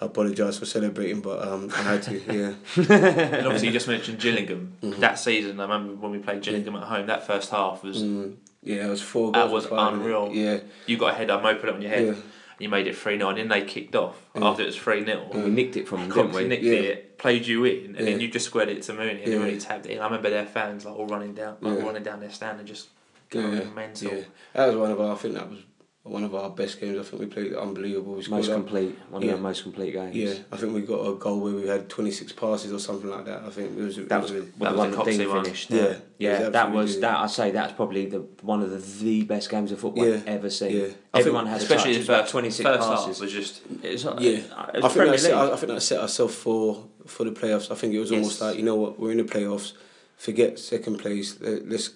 [0.00, 2.18] I apologise for celebrating, but um, I had to.
[2.18, 4.72] Yeah, and obviously, you just mentioned Gillingham.
[4.98, 7.06] That season, I remember when we played Gillingham at home.
[7.06, 9.32] That first half was mm, yeah, it was four.
[9.32, 9.64] goals.
[9.64, 10.30] That was unreal.
[10.32, 12.06] Yeah, you got a header, put it on your head.
[12.06, 12.14] Yeah.
[12.58, 14.44] You made it three 0 and then they kicked off Yeah.
[14.46, 16.44] after it was three 0 We nicked it from them, didn't we?
[16.46, 16.72] nicked Yeah.
[16.74, 19.38] it, played you in, and then you just squared it to Mooney, and Yeah.
[19.40, 19.98] Mooney tapped it in.
[20.00, 22.88] I remember their fans like all running down, like running down their stand and just
[23.30, 24.12] going yeah, mental.
[24.12, 24.22] yeah.
[24.52, 25.12] That was one of our.
[25.12, 25.58] I think that was
[26.04, 26.98] one of our best games.
[26.98, 28.14] I think we played unbelievable.
[28.14, 28.98] We scored Most up- complete.
[29.10, 29.32] One Yeah.
[29.32, 30.16] of the most complete games.
[30.16, 33.24] Yeah, I think we got a goal where we had 26 passes or something like
[33.26, 33.42] that.
[33.46, 33.98] I think it was.
[33.98, 35.44] it That was, really- the was one the that Dean Coxey one.
[35.44, 35.70] finished.
[35.70, 37.02] Yeah, yeah, it was that was good.
[37.04, 37.16] that.
[37.20, 40.26] I say that's probably the one of the, the best games of football Yeah, I've
[40.26, 40.76] ever seen.
[40.76, 40.86] yeah.
[41.14, 43.20] Everyone think- had a Especially the about first, twenty six first half passes.
[43.20, 45.52] was just was, Yeah, it was I think, that set, League.
[45.52, 47.70] I think that set ourselves for for the playoffs.
[47.70, 48.18] I think it was Yes.
[48.18, 49.72] almost like you know what we're in the playoffs.
[50.16, 51.36] Forget second place.
[51.40, 51.90] let- Let's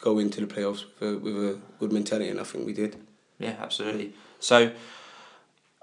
[0.00, 2.96] go into the playoffs with a, with a good mentality, and I think we did.
[3.38, 4.12] Yeah, absolutely.
[4.40, 4.72] So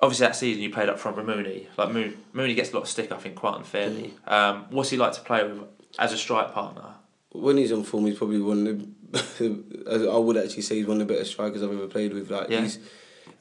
[0.01, 1.67] obviously that season you played up front with Mooney.
[1.77, 4.13] Like Mooney, Mooney gets a lot of stick, I think, quite unfairly.
[4.27, 4.31] Mm.
[4.31, 5.61] Um, what's he like to play with
[5.97, 6.83] as a strike partner?
[7.31, 10.09] When he's on form, he's probably one of the.
[10.13, 12.29] I would actually say he's one of the better strikers I've ever played with.
[12.31, 12.61] Like Yeah.
[12.61, 12.79] he's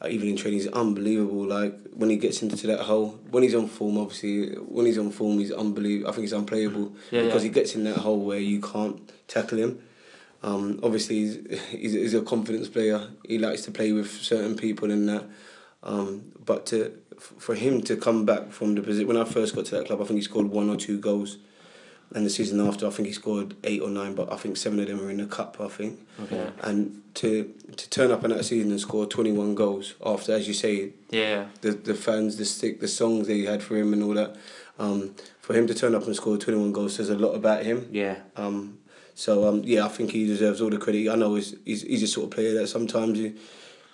[0.09, 1.47] even in training, he's unbelievable.
[1.47, 5.11] Like when he gets into that hole, when he's on form, obviously when he's on
[5.11, 6.09] form, he's unbelievable.
[6.09, 7.49] I think he's unplayable Yeah, because yeah.
[7.49, 9.81] he gets in that hole where you can't tackle him.
[10.43, 13.09] Um, obviously, he's, he's he's a confidence player.
[13.27, 15.25] He likes to play with certain people and that.
[15.83, 19.65] Um, but to for him to come back from the position when I first got
[19.67, 21.39] to that club, I think he scored one or two goals.
[22.15, 24.81] And the season after, I think he scored eight or nine, but I think seven
[24.81, 25.59] of them were in the cup.
[25.61, 26.01] I think.
[26.23, 26.51] Okay.
[26.63, 30.49] And to to turn up in that season and score twenty one goals after, as
[30.49, 34.03] you say, Yeah, the the fans, the stick, the songs they had for him and
[34.03, 34.37] all that.
[34.79, 37.65] Um, for him to turn up and score twenty one goals says a lot about
[37.65, 37.89] him.
[37.91, 38.79] Yeah, Um,
[39.25, 41.09] so um, yeah, I think he deserves all the credit.
[41.09, 43.35] I know he's he's, he's a sort of player that sometimes you.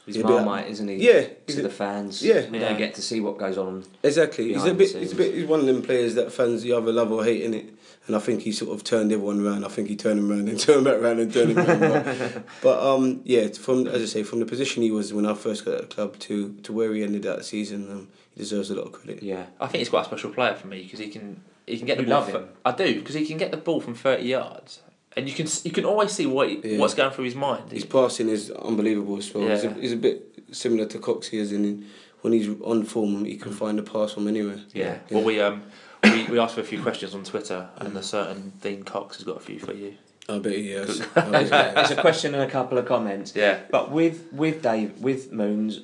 [0.05, 0.97] he's be like- isn't he?
[0.97, 2.23] Yeah, he's to the fans.
[2.23, 2.49] Yeah.
[2.51, 2.69] we Yeah.
[2.69, 3.85] don't get to see what goes on.
[4.03, 4.53] Exactly.
[4.53, 4.95] He's a bit.
[4.95, 5.35] He's a bit.
[5.35, 7.67] He's one of them players that fans you either love or hate in it.
[8.07, 9.65] And I think he sort of turned everyone around.
[9.65, 12.45] I think he turned him around and turned back around and turned him around.
[12.63, 15.65] But, um, yeah, from as I say, from the position he was when I first
[15.65, 18.75] got at the club to to where he ended that season, um, he deserves a
[18.75, 19.23] lot of credit.
[19.23, 21.87] Yeah, I think he's quite a special player for me because he can he can
[21.87, 22.21] get the ball.
[22.21, 22.49] love fr- him.
[22.67, 24.81] I do because he can get the ball from thirty yards,
[25.17, 26.79] and you can you can always see what Yeah.
[26.79, 27.71] what's going through his mind.
[27.73, 29.49] His passing is unbelievable as well.
[29.49, 29.75] He's, a, Yeah.
[29.81, 30.23] he's a bit
[30.53, 31.87] similar to Coxie as in
[32.23, 34.61] when he's on form, he can find a pass from anywhere.
[34.73, 34.99] Yeah.
[35.11, 35.63] Well, we um
[36.03, 39.25] we, we asked for a few questions on Twitter, and a certain Dean Cox has
[39.25, 39.95] got a few for you.
[40.29, 41.01] I bet he has.
[41.17, 41.91] I bet he has.
[41.91, 43.35] it's a question and a couple of comments.
[43.37, 43.61] Yeah.
[43.71, 45.81] But with with Dave with Moons,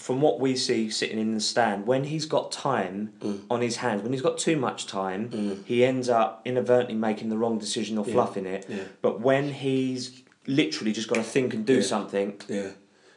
[0.00, 3.40] from what we see sitting in the stand, when he's got time Mm.
[3.50, 5.64] on his hands, when he's got too much time, Mm.
[5.66, 8.14] he ends up inadvertently making the wrong decision or Yeah.
[8.14, 8.64] fluffing it.
[8.68, 8.78] Yeah.
[9.02, 11.82] But when he's literally just got to think and do Yeah.
[11.82, 12.70] something, Yeah.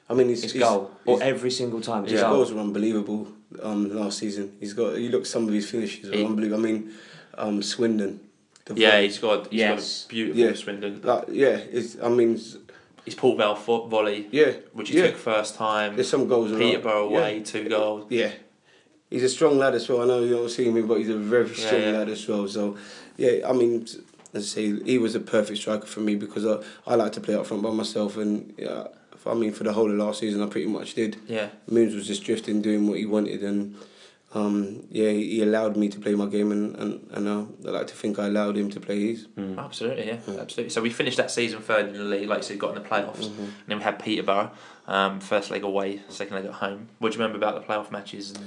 [0.09, 0.91] I mean, he's, it's he's- goal.
[1.05, 3.27] Or he's- every single time, His goals were unbelievable
[3.61, 4.51] um, last season.
[4.59, 4.97] He's got.
[4.99, 6.59] You look some of his finishes are He- unbelievable.
[6.65, 6.91] I mean,
[7.37, 8.19] um, Swindon.
[8.65, 10.03] the Yeah, he's got he's Yes.
[10.03, 10.53] got a beautiful Yeah.
[10.55, 11.01] Swindon.
[11.03, 11.97] Like, yeah, it's.
[12.01, 12.57] I mean, it's,
[13.05, 15.07] His Port Vale fo- volley, yeah, which he yeah.
[15.07, 15.95] took first time.
[15.95, 16.51] There's some goals.
[16.51, 17.17] Peterborough yeah.
[17.17, 18.07] away, two goals.
[18.09, 18.31] Yeah,
[19.09, 20.01] he's a strong lad as well.
[20.01, 21.91] I know you don't see him, but he's a very strong yeah.
[21.91, 22.47] lad as well.
[22.47, 22.77] So,
[23.17, 23.85] yeah, I mean,
[24.33, 27.21] as I say, he was a perfect striker for me because I, I like to
[27.21, 28.87] play up front by myself, and yeah,
[29.25, 31.17] I mean, for the whole of last season, I pretty much did.
[31.27, 31.49] Yeah.
[31.69, 33.75] Moons was just drifting, doing what he wanted, and
[34.33, 37.87] um, yeah, he allowed me to play my game, and and, and uh, I like
[37.87, 39.27] to think I allowed him to play his.
[39.37, 39.57] Mm.
[39.59, 40.69] Absolutely, yeah, absolutely.
[40.69, 42.89] So we finished that season third in the league, like you said, got in the
[42.89, 43.41] playoffs, Mm-hmm.
[43.43, 44.51] and then we had Peterborough,
[44.87, 46.87] um, first leg away, second leg at home.
[46.99, 48.31] What do you remember about the playoff matches?
[48.31, 48.45] And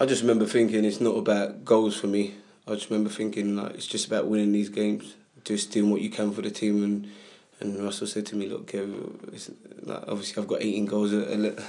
[0.00, 2.34] I just remember thinking it's not about goals for me.
[2.66, 6.08] I just remember thinking like it's just about winning these games, just doing what you
[6.10, 6.82] can for the team.
[6.82, 7.10] And
[7.60, 9.50] and Russell said to me, "Look, Kev, it's,
[9.82, 11.12] like, obviously I've got 18 goals.
[11.12, 11.62] And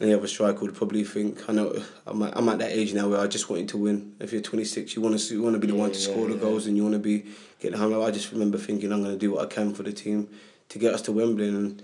[0.00, 3.08] any other striker would probably think I know I'm at, I'm at that age now
[3.08, 4.14] where I just wanted to win.
[4.20, 6.28] If you're 26, you want to you want to be the one to Yeah, score
[6.28, 7.24] the goals and you want to be
[7.60, 8.02] getting home.
[8.02, 10.28] I just remember thinking I'm going to do what I can for the team
[10.68, 11.82] to get us to Wembley, and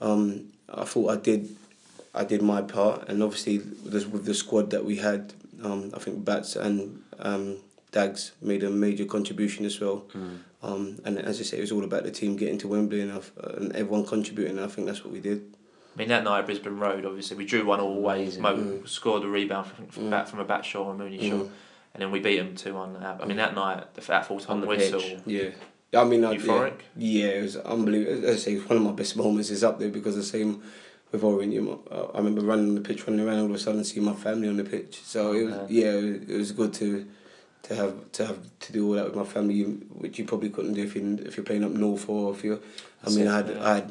[0.00, 1.56] um, I thought I did.
[2.16, 5.32] I did my part, and obviously with the, with the squad that we had,
[5.64, 7.56] um, I think Bats and um,
[7.90, 10.04] Dags made a major contribution as well.
[10.62, 13.10] Um, and as I say, it was all about the team getting to Wembley and,
[13.12, 13.20] uh,
[13.58, 14.56] and everyone contributing.
[14.58, 15.42] And I think that's what we did.
[15.94, 18.36] I mean, that night at Brisbane Road, obviously, we drew one all ways.
[18.38, 18.88] Mo Mm.
[18.88, 20.10] scored a rebound from, from, Mm.
[20.10, 21.50] back, from a back shot and Mooney shot, Mm.
[21.94, 22.96] and then we beat them 2 1.
[22.96, 25.00] I mean, that night, the that full On time the whistle.
[25.00, 25.18] pitch.
[25.26, 25.50] Yeah.
[25.96, 26.72] I mean, I, yeah, Euphoric?
[26.96, 28.26] yeah, it was unbelievable.
[28.28, 30.60] As I say, one of my best moments is up there because the same
[31.12, 33.84] with know, uh, I remember running on the pitch, running around all of a sudden,
[33.84, 35.00] seeing my family on the pitch.
[35.04, 37.06] So it was, yeah, it was, it was good to
[37.64, 40.74] to have to have to do all that with my family, which you probably couldn't
[40.74, 42.58] do if you if you're playing up north or if you're.
[43.06, 43.90] I mean, I had I had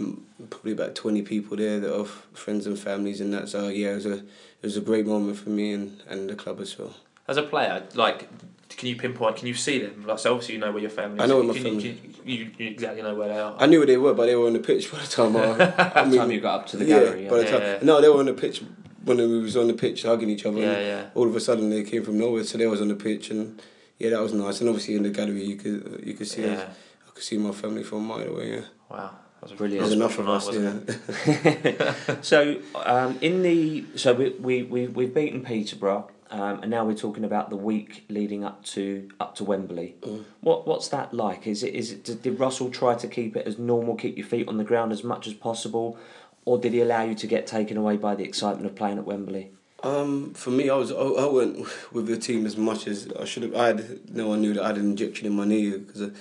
[0.49, 3.49] probably about twenty people there that are friends and families and that.
[3.49, 6.36] So yeah, it was a it was a great moment for me and, and the
[6.36, 6.93] club as well.
[7.28, 8.28] As a player, like,
[8.69, 9.38] can you pinpoint?
[9.38, 10.04] Can you see them?
[10.06, 11.21] Like, so obviously you know where your family.
[11.21, 13.56] I know where my Can family- You, you, you exactly know where they are.
[13.60, 15.41] I knew where they were, but they were on the pitch by the time I.
[15.54, 15.56] I
[16.04, 17.80] By the time you got up to the yeah, gallery, by the time, Yeah.
[17.82, 18.62] no, they were on the pitch
[19.06, 20.60] when we was on the pitch hugging each other.
[20.60, 21.06] yeah, yeah.
[21.15, 23.62] All of a sudden they came from nowhere, so they was on the pitch, and
[23.99, 24.60] yeah, that was nice.
[24.60, 26.67] And obviously in the gallery you could you could see Yeah.
[27.08, 28.52] I could see my family from a mile away.
[28.56, 28.62] Yeah,
[28.93, 29.12] Wow.
[29.41, 29.82] That was Brilliant.
[29.82, 30.49] there's that enough of us.
[30.53, 32.15] Yeah.
[32.21, 36.93] So um, in the so we we we we've beaten Peterborough, um, and now we're
[36.95, 39.95] talking about the week leading up to up to Wembley.
[40.01, 40.23] Mm.
[40.41, 41.45] What what's that like?
[41.45, 44.25] Is it is it did- did Russell try to keep it as normal, keep your
[44.27, 45.97] feet on the ground as much as possible,
[46.45, 49.06] or did he allow you to get taken away by the excitement of playing at
[49.06, 49.51] Wembley?
[49.84, 53.25] Um, for me, I was I, I went with the team as much as I
[53.25, 53.56] should have.
[53.56, 56.12] I had no one knew that I had an injection in my knee because,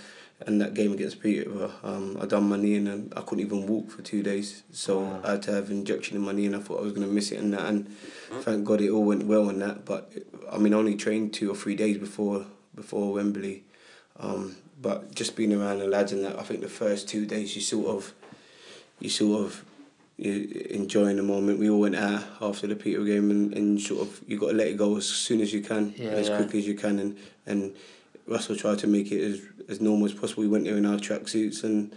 [0.46, 3.66] in that game against Peterborough, um, I done my knee and then I couldn't even
[3.66, 4.62] walk for two days.
[4.72, 5.20] So Wow.
[5.24, 7.30] I had to have injection in my knee, and I thought I was gonna miss
[7.32, 7.66] it and that.
[7.66, 7.88] And
[8.42, 9.84] thank God it all went well in that.
[9.84, 10.12] But
[10.50, 13.64] I mean, I only trained two or three days before before Wembley.
[14.18, 17.54] Um, but just being around the lads and that, I think the first two days
[17.54, 18.14] you sort of,
[19.00, 19.64] you sort of
[20.18, 21.58] you enjoying the moment.
[21.58, 24.56] We all went out after the Peter game and, and sort of you got to
[24.56, 26.36] let it go as soon as you can, Yeah, as yeah.
[26.36, 27.74] quick as you can, and and
[28.26, 30.42] Russell tried to make it as as normal as possible.
[30.42, 31.94] We went there in our tracksuits and.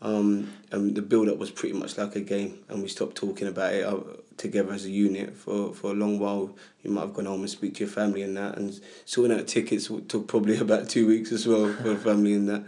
[0.00, 3.48] Um, and the build up was pretty much like a game, and we stopped talking
[3.48, 3.98] about it uh,
[4.36, 6.56] together as a unit for, for a long while.
[6.84, 9.48] You might have gone home and speak to your family and that, and sorting out
[9.48, 12.64] tickets took probably about two weeks as well for the family and that.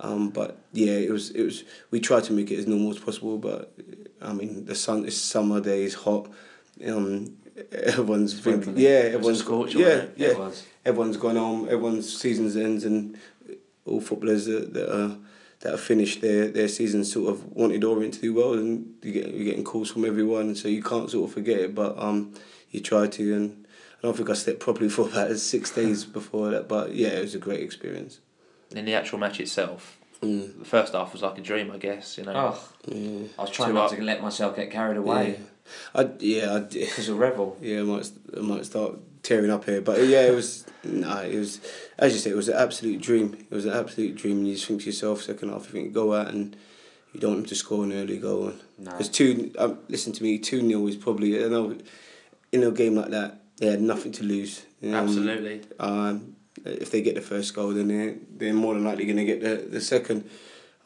[0.00, 1.64] Um, but yeah, it was it was.
[1.90, 3.72] We tried to make it as normal as possible, but
[4.20, 5.04] I mean the sun.
[5.04, 5.88] It's summer day.
[5.90, 6.28] Hot.
[6.84, 7.36] Um,
[7.72, 10.28] everyone's thinking, yeah, It was a everyone's scorcher, yeah, wasn't yeah.
[10.28, 10.66] It was.
[10.84, 11.64] Everyone's gone home.
[11.66, 13.16] Everyone's seasons ends, and
[13.84, 15.16] all footballers that, that are
[15.60, 19.12] that have finished their, their season sort of wanted Orient to do well, and you
[19.12, 21.74] get you're getting calls from everyone, so you can't sort of forget it.
[21.74, 22.34] But um,
[22.70, 23.66] you try to, and
[23.98, 26.68] I don't think I slept properly for about six days before that.
[26.68, 28.18] But yeah, it was a great experience.
[28.74, 30.60] In the actual match itself, Mm.
[30.60, 32.16] the first half was like a dream, I guess.
[32.16, 32.32] You know.
[32.54, 33.26] Oh, Yeah.
[33.38, 33.98] I was trying not up.
[33.98, 35.44] to let myself get carried away Yeah,
[35.94, 37.56] I yeah I because of Revel.
[37.60, 41.38] Yeah, I might I might start tearing up here, but yeah, it was nah, it
[41.38, 41.60] was
[41.98, 43.46] as you say, it was an absolute dream.
[43.50, 44.38] It was an absolute dream.
[44.38, 46.56] And you just think to yourself, second half, you think go out and
[47.12, 48.90] you don't want them to score an early goal, and No.
[48.92, 51.76] because two, um, listen to me, two 0 is probably I know
[52.50, 54.64] in a game like that they had nothing to lose.
[54.82, 55.60] Um, Absolutely.
[55.78, 59.24] Um, if they get the first goal, then they they're more than likely going to
[59.24, 60.28] get the the second.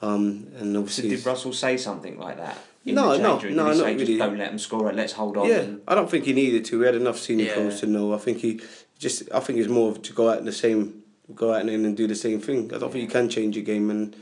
[0.03, 2.59] Um, and So obviously, did Russell say something like that?
[2.87, 3.57] In No, the no, change room?
[3.57, 4.17] no, he not really.
[4.17, 4.97] don't let them score it.
[4.97, 5.49] Let's hold on.
[5.49, 6.79] Yeah, and- I don't think he needed to.
[6.79, 7.55] We had enough senior Yeah.
[7.55, 8.15] pros to know.
[8.15, 8.61] I think he
[8.99, 9.23] just.
[9.35, 11.03] I think it's more of to go out in the same,
[11.35, 12.73] go out and then and do the same thing.
[12.75, 14.15] I don't think you can change your game, and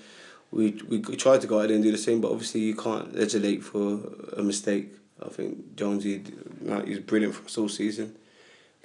[0.50, 3.14] we we tried to go out there and do the same, but obviously you can't
[3.14, 4.00] legislate for
[4.36, 4.88] a mistake.
[5.24, 6.22] I think Jonesy,
[6.62, 8.16] like, he was brilliant for us all season.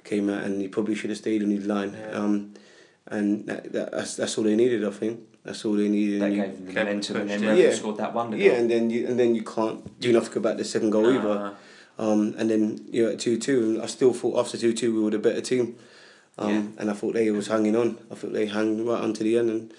[0.04, 1.94] Came out and he probably should have stayed on his line.
[1.98, 2.18] Yeah.
[2.18, 2.54] Um,
[3.06, 4.84] and that, that, that's that's all they needed.
[4.84, 6.20] I think that's all they needed.
[6.22, 7.72] That gave them the momentum, and then push, yeah.
[7.74, 10.64] scored that wonder yeah, and then you and then you can't do nothing about the
[10.64, 11.28] second goal either.
[11.30, 11.54] Uh,
[11.98, 15.00] Um, and then you're at two two, and I still thought after two two we
[15.02, 15.76] were the better team.
[16.38, 16.62] Um, Yeah.
[16.78, 17.98] And I thought they was hanging on.
[18.10, 19.74] I thought they hung right on to the end, and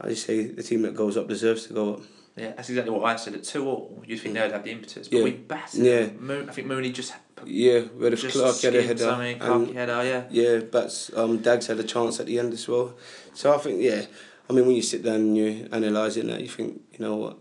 [0.00, 2.00] I just say the team that goes up deserves to go up.
[2.36, 3.34] Yeah, that's exactly what I said.
[3.34, 5.24] At two all, you'd think they would have the impetus, but Yeah.
[5.24, 5.80] we battered.
[5.84, 6.06] Yeah.
[6.06, 6.46] them.
[6.48, 7.12] I think Mooney just
[7.44, 8.98] Yeah, we had a just Clark had a skimmed header.
[9.10, 10.22] something, and- header, yeah.
[10.30, 12.94] Yeah, Bats um, Dags had a chance at the end as well.
[13.34, 14.06] So I think yeah,
[14.48, 17.16] I mean when you sit down and you analyse it, now you think you know
[17.16, 17.36] what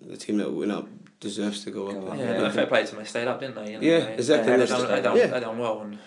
[0.00, 0.88] the team that went up
[1.20, 1.94] deserves to go up.
[1.94, 2.38] Go up, Yeah, Yeah.
[2.42, 2.98] no, fair play to them.
[3.00, 3.72] They stayed up, didn't they?
[3.72, 4.52] You know, Yeah, they, exactly.
[4.52, 5.30] They, They've done, they, done, up.
[5.30, 5.98] they done well, and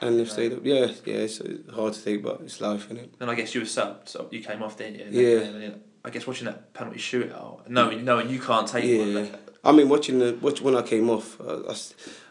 [0.00, 0.60] And they've stayed up.
[0.64, 1.14] Yeah, yeah.
[1.26, 1.40] It's
[1.72, 3.18] hard to take, but it's life, isn't it?
[3.18, 5.04] then I guess you were subbed, so you came off, didn't you?
[5.06, 5.38] And Yeah.
[5.38, 9.08] then- then I guess watching that penalty shootout, knowing knowing you can't take one.
[9.12, 9.20] Yeah.
[9.20, 9.32] like,
[9.64, 11.74] I mean, watching the watch when I came off, I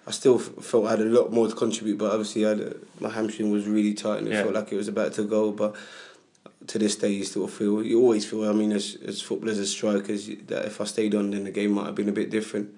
[0.06, 2.76] I still felt I had a lot more to contribute, but obviously I had a,
[3.00, 4.44] my hamstring was really tight and it Yeah.
[4.44, 5.52] felt like it was about to go.
[5.52, 5.76] But
[6.68, 8.50] to this day, you still feel you always feel.
[8.50, 11.72] I mean, as as footballers, as strikers, that if I stayed on, then the game
[11.72, 12.70] might have been a bit different.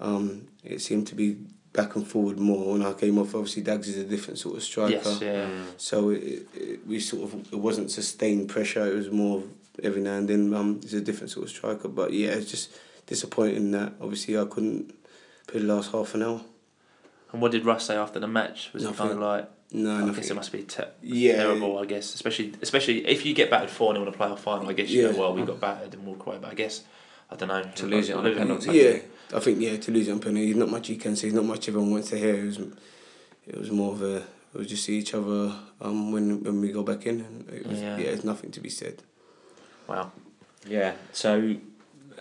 [0.00, 1.36] Um, it seemed to be
[1.72, 3.34] back and forward more when I came off.
[3.34, 4.92] Obviously, Dags is a different sort of striker.
[4.92, 5.48] yes, yeah.
[5.76, 8.86] So it, it, we sort of it wasn't sustained pressure.
[8.86, 9.44] It was more of
[9.82, 10.54] every now and then.
[10.54, 12.70] Um, he's a different sort of striker, but yeah, it's just
[13.06, 14.94] disappointing that obviously I couldn't
[15.46, 16.40] play the last half an hour.
[17.32, 18.70] And what did Russ say after the match?
[18.72, 18.98] Was it Nothing.
[18.98, 19.50] kind of like?
[19.70, 21.36] No, I guess it must be te- Yeah.
[21.36, 21.78] terrible.
[21.78, 24.68] I guess, especially especially if you get battered four 0 in a playoff final.
[24.68, 25.12] I guess you Yeah.
[25.12, 25.34] go well.
[25.34, 26.38] We got battered and walk away.
[26.40, 26.84] But I guess
[27.30, 28.70] I don't know To lose it on a penalty.
[28.72, 28.98] Yeah,
[29.36, 30.46] I think yeah to lose it on penalty.
[30.46, 31.28] There's not much you can say.
[31.28, 32.34] There's not much everyone wants to hear.
[32.34, 32.58] It was,
[33.46, 34.22] it was more of a.
[34.54, 35.52] We'll just see each other
[35.82, 37.20] um, when when we go back in.
[37.20, 37.98] And it was, Yeah.
[37.98, 38.04] yeah.
[38.06, 39.02] there's nothing to be said.
[39.86, 40.12] Wow.
[40.66, 41.56] Yeah, so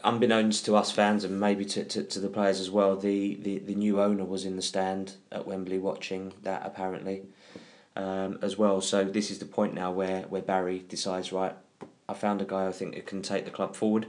[0.03, 3.57] unbeknownst to us fans and maybe to, to, to the players as well, the, the,
[3.59, 7.23] the new owner was in the stand at Wembley watching that apparently
[7.97, 8.79] um, as well.
[8.79, 11.55] So this is the point now where, where Barry decides, right,
[12.07, 14.05] I found a guy I think that can take the club forward.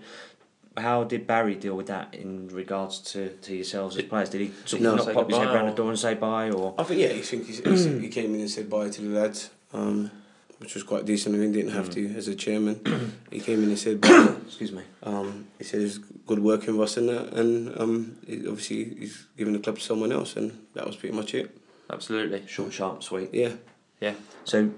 [0.77, 4.31] How did Barry deal with that in regards to, to yourselves as players?
[4.31, 6.75] Did he sort of not pop his head round the door and say bye, or
[6.79, 9.19] I think yeah, I think he, he, he came in and said bye to the
[9.19, 10.13] lads, um,
[10.59, 11.35] which was quite decent.
[11.35, 13.25] I mean, didn't have to as a chairman.
[13.33, 14.37] he came in and said bye.
[14.47, 14.85] excuse me?
[15.03, 19.27] Um, he said it's good working with us and that, and um, he, obviously he's
[19.37, 21.59] given the club to someone else, and that was pretty much it.
[21.91, 22.47] Absolutely.
[22.47, 23.31] Short, sharp, sweet.
[23.33, 23.55] Yeah.
[24.01, 24.15] Yeah.
[24.45, 24.71] So,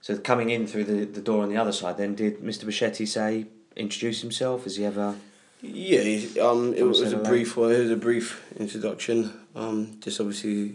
[0.00, 2.64] so coming in through the, the door on the other side, then did Mr.
[2.64, 3.46] Becchetti say
[3.76, 4.64] introduce himself?
[4.64, 5.16] Has he ever?
[5.60, 6.00] Yeah,
[6.42, 7.22] um, it Come was a hello.
[7.24, 7.72] brief one.
[7.72, 9.32] It was a brief introduction.
[9.56, 10.74] Um, just obviously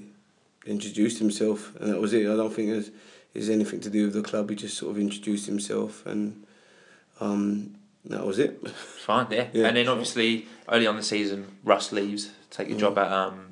[0.65, 2.23] introduced himself, and that was it.
[2.27, 2.89] I don't think there's,
[3.33, 4.49] there's anything to do with the club.
[4.49, 6.43] He just sort of introduced himself, and
[7.19, 7.75] um,
[8.05, 8.67] that was it.
[8.69, 9.27] Fine.
[9.29, 9.47] Yeah.
[9.53, 9.67] Yeah.
[9.67, 12.79] And then obviously early on the season, Russ leaves, take a Mm.
[12.79, 13.48] job at um,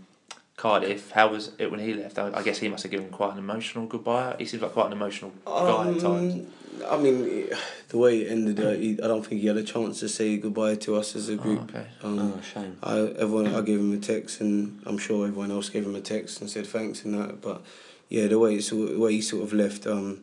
[0.58, 1.12] Cardiff.
[1.12, 2.18] How was it when he left?
[2.18, 4.36] I I guess he must have given quite an emotional goodbye.
[4.40, 6.34] He seems like quite an emotional guy at times.
[6.34, 6.48] Um,
[6.90, 7.48] I mean,
[7.90, 10.38] the way it ended, uh, he, I don't think he had a chance to say
[10.38, 11.70] goodbye to us as a Oh, group.
[11.70, 11.88] okay.
[12.04, 12.78] Um, Oh, shame.
[12.82, 16.02] I everyone I gave him a text, and I'm sure everyone else gave him a
[16.02, 17.40] text and said thanks and that.
[17.40, 17.62] But
[18.10, 20.22] yeah, the way it sort the way he sort of left, um,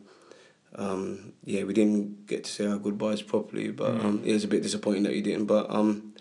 [0.75, 3.71] um, yeah, we didn't get to say our goodbyes properly.
[3.71, 4.03] But Mm.
[4.05, 5.45] um, it was a bit disappointing that he didn't.
[5.45, 6.13] But um,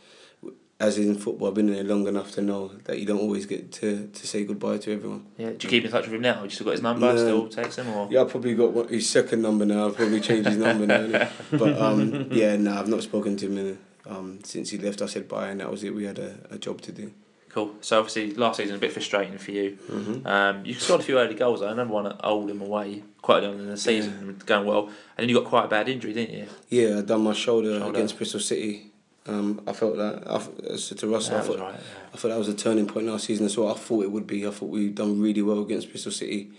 [0.85, 3.47] as in football, I've been in it long enough to know that you don't always
[3.47, 5.27] get to, to say goodbye to everyone.
[5.39, 5.51] Yeah.
[5.51, 6.39] Do you keep in touch with him now?
[6.41, 7.13] Do you still got his number?
[7.13, 7.17] No.
[7.17, 8.09] Still text him or?
[8.11, 9.89] Yeah, I've probably got what, his second number now.
[9.89, 11.29] I've probably changed his number now.
[11.51, 15.01] But um, yeah, no, I've not spoken to him in, um, since he left.
[15.03, 15.95] I said bye, and that was it.
[15.95, 17.13] We had a, a job to do.
[17.55, 17.77] Cool.
[17.81, 19.79] So obviously last season a bit frustrating for you.
[19.89, 20.27] Mm-hmm.
[20.27, 21.61] Um, you scored a few early goals.
[21.61, 21.67] though.
[21.67, 25.29] I remember one at Oldham away quite early in the season, going well, and then
[25.29, 26.47] you got quite a bad injury, didn't you?
[26.69, 27.97] Yeah, I done my shoulder, Shoulder.
[27.97, 28.91] against Bristol City.
[29.27, 30.23] Um, I felt that.
[30.29, 31.81] I, I said to Russell, I That was thought, right.
[32.13, 33.47] I thought that was a turning point in our season.
[33.47, 34.47] That's what I thought it would be.
[34.47, 36.51] I thought we done really well against Bristol City.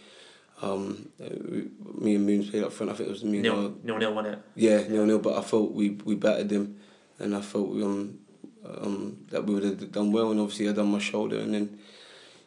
[0.62, 2.91] Um, uh, we, me and Moons played up front.
[2.91, 4.39] I think it was me and Nil, nil, nil, won it.
[4.56, 5.19] Yeah, nil nil.
[5.19, 6.80] But I thought we we battered them,
[7.19, 8.19] and I thought um,
[8.65, 10.32] um, that we would have done well.
[10.32, 11.78] And obviously, I done my shoulder, and then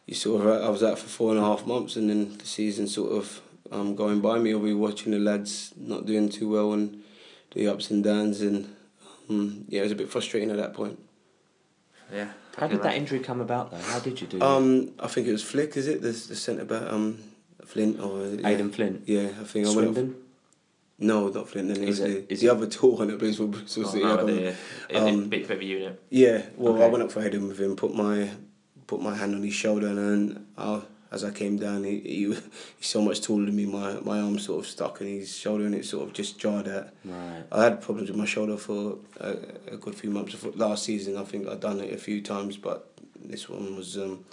[0.05, 2.45] you sort of I was out for four and a half months, and then the
[2.45, 4.51] season sort of um, going by me.
[4.51, 7.01] I'll be watching the lads not doing too well, and
[7.53, 8.75] the ups and downs, and
[9.29, 10.99] um, yeah, it was a bit frustrating at that point.
[12.13, 12.29] Yeah.
[12.57, 13.77] How did that injury come about though?
[13.77, 14.41] How did you do?
[14.41, 16.91] Um, I think it was Flick, is it the the centre back?
[16.91, 17.19] Um,
[17.65, 18.39] Flint or it?
[18.39, 18.47] yeah.
[18.49, 19.93] Aden Flint, Yeah, I think I went.
[19.93, 20.15] Swindon.
[20.97, 21.67] No, not Flint.
[21.67, 23.45] Then it Is was it- the, is the it- other tall one that plays for
[23.45, 24.03] Bristol Oh, City.
[24.03, 24.55] no, I don't- idea.
[24.95, 26.01] Um, it- bit bit of a unit.
[26.09, 28.31] Yeah, well, I went up for heading with him, put my
[28.87, 32.25] put my hand on his shoulder, and then I, as I came down, he, he
[32.77, 33.65] he's so much taller than me.
[33.65, 36.67] My my arm sort of stuck in his shoulder, and it sort of just jarred
[36.67, 36.89] out.
[37.05, 37.43] Right.
[37.51, 39.37] I had problems with my shoulder for a,
[39.71, 40.31] a good few months.
[40.33, 40.51] Before.
[40.51, 42.89] Last season, I think I'd done it a few times, but
[43.23, 44.23] this one was um,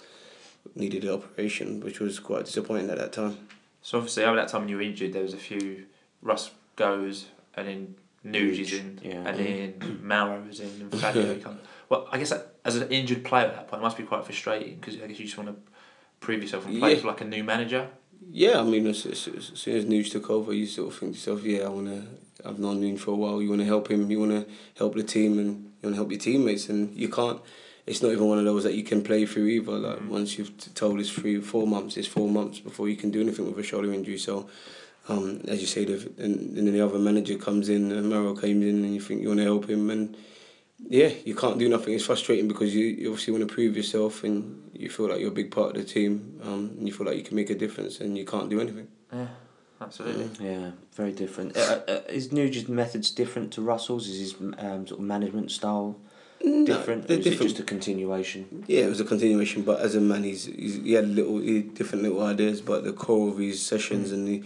[0.75, 3.39] needed an operation, which was quite disappointing at that time.
[3.83, 5.87] So obviously over that time when you were injured, there was a few.
[6.23, 7.95] Russ goes, and then
[8.25, 9.23] Nuge is in, Yeah.
[9.29, 11.61] and then Mauro is in, and Fabio comes.
[11.89, 14.25] Well, I guess that, as an injured player at that point, it must be quite
[14.25, 15.73] frustrating because I guess you just want to
[16.21, 17.01] prove yourself and play Yeah.
[17.01, 17.89] for like a new manager.
[18.31, 21.13] Yeah, I mean, as, as, as soon as Nuge took over, you sort of think
[21.13, 22.03] to yourself, yeah, I want to.
[22.49, 23.41] I've known Nuge for a while.
[23.41, 24.11] You want to help him.
[24.11, 24.47] You want to
[24.77, 25.49] help the team, and
[25.81, 27.41] you want to help your teammates, and you can't.
[27.87, 29.73] It's not even one of those that you can play through either.
[29.73, 30.09] Like Mm.
[30.09, 33.47] once you've told it's three, four months, it's four months before you can do anything
[33.47, 34.19] with a shoulder injury.
[34.19, 34.49] So,
[35.09, 38.35] um, as you say, the, and, and then the other manager comes in, and Merrill
[38.35, 40.17] comes in, and you think you want to help him, and
[40.79, 41.95] yeah, you can't do nothing.
[41.95, 45.31] It's frustrating because you, you obviously want to prove yourself, and you feel like you're
[45.31, 47.55] a big part of the team, um, and you feel like you can make a
[47.55, 48.89] difference, and you can't do anything.
[49.13, 49.29] Yeah,
[49.81, 50.29] absolutely.
[50.47, 51.57] Yeah, very different.
[51.57, 54.09] Uh, uh, is Nuge's methods different to Russell's?
[54.09, 55.97] Is his um, sort of management style
[56.41, 57.05] different?
[57.05, 57.51] or they're is it different.
[57.51, 58.65] just a continuation?
[58.67, 61.57] Yeah, it was a continuation, but as a man, he's, he's he had little he
[61.57, 64.45] had different little ideas, but the core of his sessions and the,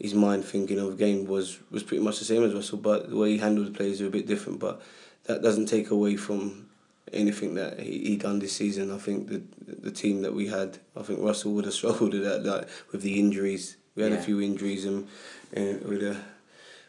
[0.00, 2.78] his mind thinking of the game was was pretty much the same as Russell.
[2.78, 4.58] But the way he handled the players were a bit different.
[4.58, 4.82] But
[5.30, 6.68] that doesn't take away from
[7.12, 8.90] anything that he, he done this season.
[8.92, 12.24] I think the the team that we had, I think Russell would have struggled with
[12.24, 13.76] that, that with the injuries.
[13.94, 14.18] We had Yeah.
[14.18, 15.08] a few injuries and,
[15.52, 16.16] and with a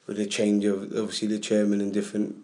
[0.08, 2.36] with a change of obviously the chairman and different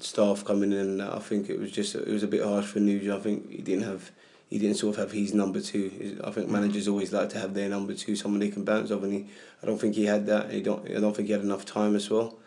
[0.00, 1.00] staff coming in.
[1.00, 3.10] I think it was just it was a bit harsh for Nuge.
[3.10, 4.10] I think he didn't have
[4.50, 6.18] he didn't sort of have his number two.
[6.24, 9.02] I think managers always like to have their number two, someone they can bounce off,
[9.02, 9.26] and he
[9.62, 10.50] I don't think he had that.
[10.50, 12.38] He don't I don't think he had enough time as well.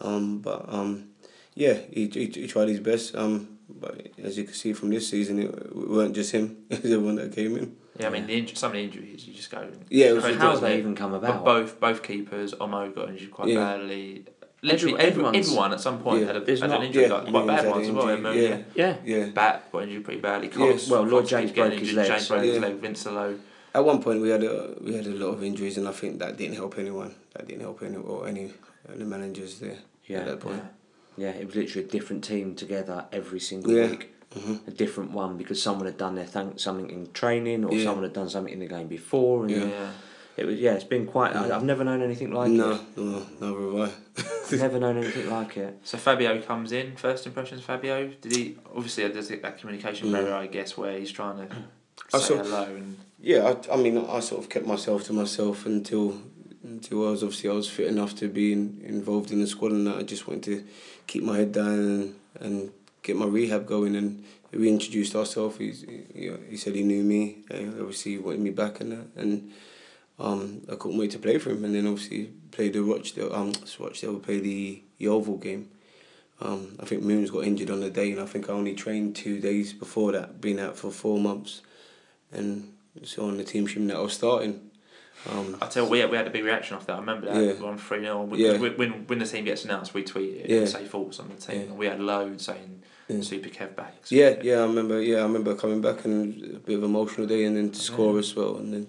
[0.00, 1.10] Um, but um,
[1.54, 3.14] yeah, he, he he tried his best.
[3.14, 6.56] Um, but as you can see from this season, it weren't just him.
[6.70, 7.76] It was everyone that came in.
[7.98, 9.68] Yeah, I mean the inj- some of the injuries you just go.
[9.88, 11.44] Yeah, it was How wasn't they even come But about?
[11.44, 13.60] both both keepers, Omo got injured quite Yeah.
[13.60, 14.24] badly.
[14.62, 16.26] Literally everyone, everyone at some point Yeah.
[16.28, 18.08] had, a, There's had not- an injury, yeah, like, quite Williams bad ones as well.
[18.08, 18.40] injury, Remember,
[18.74, 18.96] yeah.
[19.04, 19.16] Yeah.
[19.18, 19.26] Yeah.
[19.26, 20.48] Bat got injured pretty badly.
[20.48, 20.54] Yeah.
[20.54, 22.60] Cox, Well, Lloyd Cox James keeps getting broke his leg, James so- broke his Yeah.
[22.66, 22.80] leg.
[22.80, 23.38] Vincelot.
[23.74, 26.18] At one point, we had a we had a lot of injuries, and I think
[26.20, 27.14] that didn't help anyone.
[27.34, 28.44] That didn't help any or any
[28.88, 30.20] of the managers there Yeah.
[30.20, 30.56] at that point.
[30.62, 30.68] Yeah,
[31.18, 33.90] it was literally a different team together every single Yeah.
[33.90, 34.10] week.
[34.34, 37.84] hmm A different one because someone had done their th- something in training or Yeah.
[37.84, 39.42] someone had done something in the game before.
[39.42, 39.64] And Yeah.
[39.66, 39.90] Yeah.
[40.36, 41.36] It was yeah, it's been quite.
[41.36, 41.54] I, Yeah.
[41.56, 42.80] I've never known anything like no, it.
[42.96, 44.56] no, never have I.
[44.56, 45.78] Never known anything like it.
[45.84, 46.96] So Fabio comes in.
[46.96, 48.08] First impressions, Fabio.
[48.20, 50.12] Did he obviously there's that communication Mm.
[50.12, 51.54] barrier, I guess, where he's trying to
[52.12, 55.12] I say saw- hello and Yeah, I, I mean, I sort of kept myself to
[55.12, 56.20] myself until
[56.64, 59.72] until I was obviously I was fit enough to be in, involved in the squad,
[59.72, 60.64] and that I just wanted to
[61.06, 63.94] keep my head down and, and get my rehab going.
[63.94, 65.58] And we introduced ourselves.
[65.58, 65.72] He,
[66.14, 67.38] he, he said he knew me.
[67.50, 69.52] Uh, obviously, he wanted me back and that, and
[70.18, 71.64] um, I couldn't wait to play for him.
[71.64, 73.34] And then obviously played the Rochdale.
[73.34, 75.68] Um, Rochdale play the Yeovil game.
[76.40, 79.14] Um, I think Moons got injured on the day, and I think I only trained
[79.14, 81.62] two days before that, being out for four months,
[82.32, 82.72] and
[83.04, 84.70] so on the team sheet that I was starting.
[85.30, 86.96] Um, I tell you, we had, we had a big reaction off that.
[86.96, 87.52] I remember that Yeah.
[87.62, 88.58] one three 0 Yeah.
[88.58, 90.58] When when the team gets announced, we tweet it Yeah.
[90.60, 91.56] and say thoughts on the team.
[91.60, 91.66] Yeah.
[91.68, 93.20] And we had loads saying Yeah.
[93.22, 93.94] Super Kev back.
[94.10, 95.00] yeah, yeah, I remember.
[95.00, 98.12] Yeah, I remember coming back and a bit of emotional day, and then to score
[98.14, 98.18] Yeah.
[98.20, 98.86] as well, and then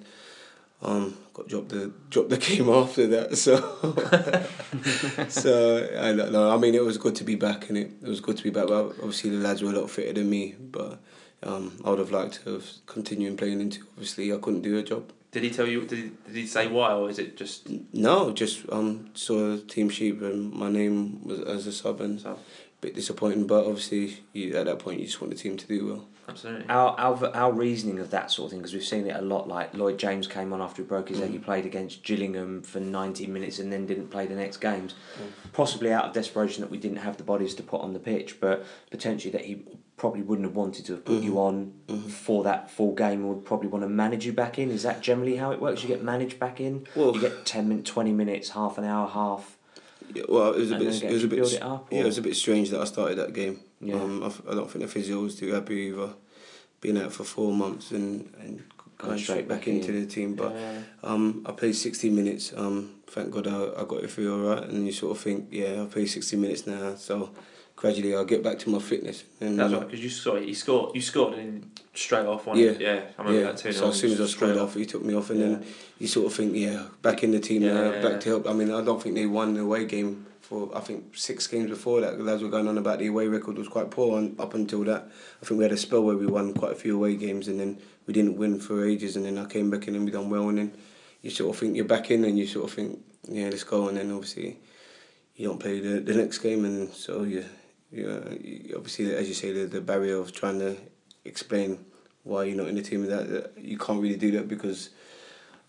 [0.82, 3.38] um, got dropped the dropped the game after that.
[3.38, 3.56] So,
[5.30, 6.52] so I don't know.
[6.54, 8.50] I mean, it was good to be back, and it it was good to be
[8.50, 8.68] back.
[8.68, 11.00] But obviously, the lads were a lot fitter than me, but
[11.44, 13.82] um, I would have liked to have continued playing into.
[13.94, 15.12] Obviously, I couldn't do a job.
[15.36, 15.82] Did he tell you?
[15.84, 19.90] Did he, did he say why, or is it just No, just um saw team
[19.90, 22.32] sheep and my name was as a sub and so?
[22.32, 22.38] a
[22.80, 23.46] bit disappointing.
[23.46, 26.08] But obviously, you, at that point, you just want the team to do well.
[26.30, 26.70] Absolutely.
[26.70, 29.50] Our, our our reasoning of that sort of thing because we've seen it a lot.
[29.50, 31.32] Like Lloyd James came on after he broke his leg.
[31.32, 34.96] He played against Gillingham for ninety minutes and then didn't play the next games.
[35.52, 38.40] Possibly out of desperation that we didn't have the bodies to put on the pitch,
[38.40, 39.66] but potentially that he
[39.98, 41.74] probably wouldn't have wanted to have put you on
[42.10, 43.28] for that full game.
[43.28, 44.70] Would probably want to manage you back in.
[44.70, 45.82] Is that generally how it works?
[45.84, 46.88] You get managed back in.
[46.96, 49.58] Well- you get ten minutes, twenty minutes, half an hour, half.
[50.14, 51.04] Yeah, well, it was a bit.
[51.04, 51.54] It was a bit.
[51.54, 53.60] it up, yeah, it was a bit strange that I started that game.
[53.82, 53.96] Yeah.
[53.96, 56.10] Um, I, don't think the physio was too happy either.
[56.80, 58.64] Being out for four months and and
[58.98, 60.02] going straight back, into in.
[60.02, 60.54] the team, but.
[60.54, 60.82] Yeah.
[61.04, 62.54] Um, I played 60 minutes.
[62.56, 64.64] Um, thank God I, I got it through all right.
[64.64, 67.32] And you sort of think, yeah, I played 60 minutes now, so
[67.76, 69.24] gradually I'll get back to my fitness.
[69.42, 70.48] And That's um, right, because you saw it.
[70.48, 70.96] You scored.
[70.96, 72.58] You scored and straight off one.
[72.58, 72.72] Yeah.
[72.72, 73.02] yeah.
[73.18, 73.46] I remember yeah.
[73.52, 73.72] that too.
[73.72, 75.46] So as soon as I scored off, he took me off, and Yeah.
[75.48, 75.66] then
[76.00, 78.48] you sort of think, yeah, back in the team Yeah, now, back to help.
[78.48, 81.70] I mean, I don't think they won the away game for I think six games
[81.70, 82.18] before that.
[82.18, 84.84] The lads were going on about the away record was quite poor, and up until
[84.86, 85.10] that,
[85.42, 87.60] I think we had a spell where we won quite a few away games, and
[87.60, 90.30] then we didn't win for ages, and then I came back in and we done
[90.30, 90.78] well, and then
[91.22, 93.88] you sort of think you're back in, and you sort of think, yeah, let's go,
[93.88, 94.60] and then obviously
[95.36, 97.44] you don't play the, the next game, and so you,
[97.96, 100.76] you, you obviously as you say the, the barrier of trying to
[101.24, 101.84] explain
[102.24, 104.90] why you're not in the team that, that you can't really do that because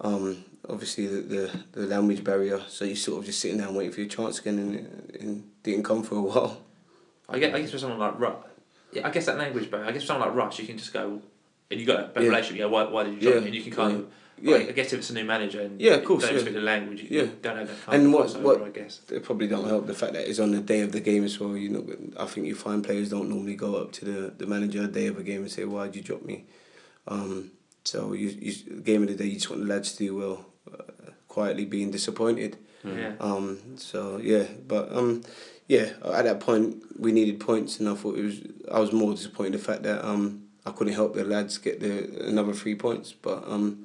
[0.01, 3.93] um, obviously the, the the language barrier so you're sort of just sitting there waiting
[3.93, 6.61] for your chance again and, and didn't come for a while
[7.29, 8.37] I guess, I guess for someone like Rush,
[8.93, 9.89] yeah, I guess that language barrier.
[9.89, 11.21] I guess for someone like Rush, you can just go.
[11.71, 12.29] and you got a better Yeah.
[12.31, 12.61] relationship.
[12.61, 13.41] Yeah, why, why did you drop Yeah.
[13.47, 13.99] And you can kind yeah.
[13.99, 14.13] of.
[14.41, 14.57] Yeah.
[14.57, 16.43] Like, I guess if it's a new manager and Yeah, of course, you don't yeah.
[16.43, 17.27] speak the language, you Yeah.
[17.41, 19.01] don't have that kind And of what- crossover, what- I guess.
[19.11, 21.41] It probably don't help the fact that it's on the day of the game as
[21.41, 21.57] well.
[21.57, 21.87] You know,
[22.19, 25.07] I think you find players don't normally go up to the, the manager the day
[25.07, 26.45] of a game and say, "Why did you drop me?"
[27.09, 27.53] Um,
[27.85, 30.47] so you, you game of the day, you just want the lads to do well,
[30.73, 30.83] uh,
[31.29, 32.59] quietly being disappointed.
[32.85, 33.15] Yeah.
[33.21, 35.23] Um, so yeah, but um,
[35.67, 38.41] yeah, at that point we needed points, and I thought it was.
[38.71, 42.27] I was more disappointed the fact that um, I couldn't help the lads get the
[42.27, 43.13] another three points.
[43.13, 43.85] But um,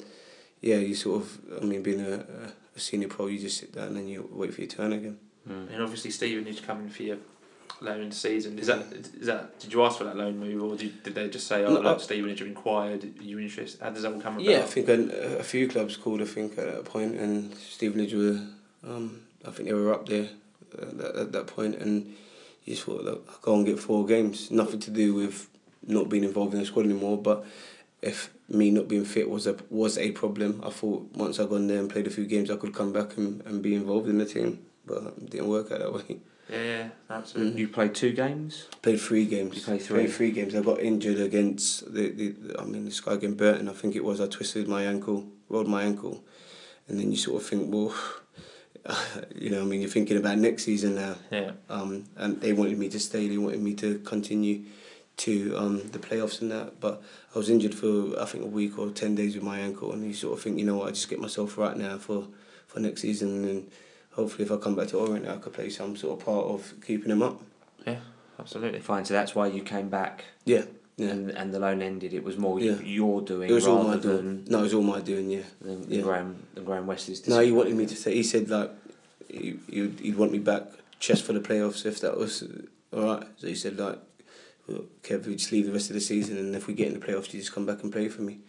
[0.62, 1.40] yeah, you sort of.
[1.62, 2.26] I mean, being a,
[2.76, 5.18] a senior pro, you just sit down and then you wait for your turn again.
[5.50, 7.18] And obviously, Stevenage coming for your
[7.82, 8.60] loan season.
[8.60, 8.86] Is that
[9.20, 9.60] is that?
[9.60, 11.80] Did you ask for that loan move, or did, did they just say, "Oh, No,
[11.82, 13.04] look, I- Stephen, you inquired?
[13.04, 14.46] Are you interested?" How does that all come about?
[14.46, 16.22] Yeah, I think a, a few clubs called.
[16.22, 18.40] I think at that point, and Stevenage were.
[18.84, 20.30] Um, I think they were up there
[20.80, 22.06] at that, at that point, and
[22.66, 24.52] you just thought, look, I'll go and get four games.
[24.52, 25.50] Nothing to do with
[25.88, 27.44] not being involved in the squad anymore, but
[28.02, 31.68] if me not being fit was a was a problem, I thought once I gone
[31.68, 34.18] there and played a few games, I could come back and, and be involved in
[34.18, 34.66] the team.
[34.86, 36.20] But it didn't work out that way.
[36.50, 37.62] Yeah, yeah, absolutely.
[37.62, 38.68] You played two games.
[38.82, 39.56] Played three games.
[39.56, 40.00] You played three?
[40.00, 40.56] Played three games.
[40.56, 43.70] I got injured against the, the I mean this guy against Burton.
[43.70, 44.20] I think it was.
[44.20, 46.24] I twisted my ankle, rolled my ankle,
[46.88, 47.96] and then you sort of think, well,
[49.36, 51.16] you know, I mean, you're thinking about next season now.
[51.30, 51.52] Yeah.
[51.70, 53.28] Um, and they wanted me to stay.
[53.28, 54.66] They wanted me to continue
[55.18, 56.80] to um, the playoffs and that.
[56.80, 57.02] But
[57.36, 60.04] I was injured for I think a week or ten days with my ankle, and
[60.06, 62.28] you sort of think, you know what, I just get myself right now for
[62.68, 63.72] for next season, and
[64.12, 66.74] hopefully if I come back to Orient, I could play some sort of part of
[66.86, 67.42] keeping them up.
[67.86, 68.00] Yeah,
[68.40, 68.80] absolutely.
[68.80, 70.64] Fine, so that's why you came back Yeah.
[70.98, 71.10] Yeah.
[71.10, 72.14] and and the loan ended.
[72.14, 72.80] It was more Yeah.
[72.82, 74.46] your doing It was all my doing.
[74.48, 75.30] No, it was all my doing.
[75.32, 75.44] Yeah.
[75.62, 76.02] than, Yeah.
[76.02, 77.28] Graham than Graham Westley's.
[77.28, 78.14] No, he wanted me to say.
[78.14, 78.72] He said like,
[79.28, 80.64] he he'd, he'd want me back
[81.00, 82.44] just for the playoffs if that was
[82.94, 83.24] all right.
[83.38, 84.00] So he said like,
[85.04, 87.06] Kev, we just leave the rest of the season, and if we get in the
[87.06, 88.40] playoffs, you just come back and play for me.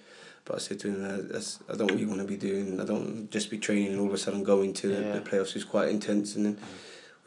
[0.44, 2.80] But I said to him, uh, that's, I don't really want to be doing.
[2.80, 5.12] I don't just be training and all of a sudden going to Yeah.
[5.12, 6.58] the, the playoffs is quite intense, and then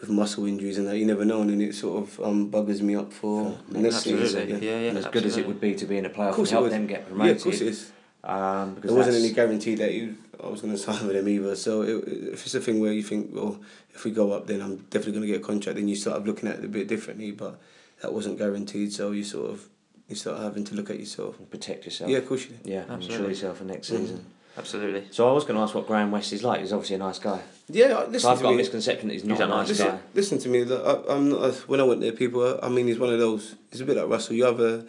[0.02, 2.96] with muscle injuries and that, you never know, and it sort of um, buggers me
[2.96, 4.26] up for the next Absolutely.
[4.28, 4.50] season.
[4.50, 4.90] Yeah, yeah.
[4.90, 6.72] And as good as it would be to be in a playoff and help would.
[6.74, 7.92] them get Yeah, promoted, of course it is.
[8.26, 11.30] um, because There wasn't any guarantee that you, I was going to sign with them
[11.30, 11.56] either.
[11.56, 13.62] So it, if it's a thing where you think, well,
[13.94, 16.26] if we go up, then I'm definitely going to get a contract, then you start
[16.26, 17.32] looking at it a bit differently.
[17.32, 17.58] But
[18.06, 19.68] that wasn't guaranteed, so you sort of
[20.08, 21.39] you start having to look at yourself.
[21.39, 22.10] And protect yourself.
[22.12, 22.70] Yeah, of course you do.
[22.72, 23.30] Yeah, and ensure Absolutely.
[23.34, 23.97] yourself for next Mm.
[23.97, 24.26] season.
[24.58, 25.03] Absolutely.
[25.12, 26.62] So I was going to ask what Graham Westley's like.
[26.62, 27.41] He's obviously a nice guy.
[27.68, 29.58] Yeah, listen So I've to got a misconception that he's not He's a a nice
[29.58, 29.99] nice Listen, guy.
[30.14, 30.64] listen to me.
[30.64, 32.60] look, I, I'm not, when I went there, people.
[32.64, 33.56] I mean, he's one of those.
[33.72, 34.36] It's a bit like Russell.
[34.36, 34.86] You have either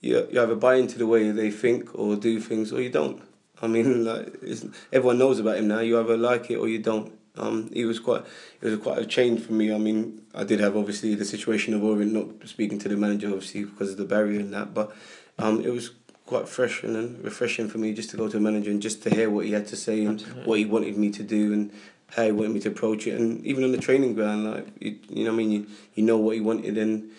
[0.00, 3.20] you, you either buy into the way they think or do things, or you don't.
[3.60, 5.80] I mean, like it's, everyone knows about him now.
[5.80, 7.12] You either like it or you don't.
[7.36, 8.24] Um, he was quite.
[8.60, 9.72] It was quite a change for me.
[9.72, 13.64] I mean, I did have obviously the situation of not speaking to the manager, obviously
[13.64, 14.74] because of the barrier and that.
[14.74, 14.94] But
[15.38, 15.92] um, it was
[16.26, 19.10] quite fresh and refreshing for me just to go to a manager and just to
[19.10, 20.44] hear what he had to say and Absolutely.
[20.44, 21.70] what he wanted me to do and
[22.14, 23.18] how he wanted me to approach it.
[23.18, 26.04] And even on the training ground, like you, you know, what I mean, you you
[26.04, 27.10] know what he wanted and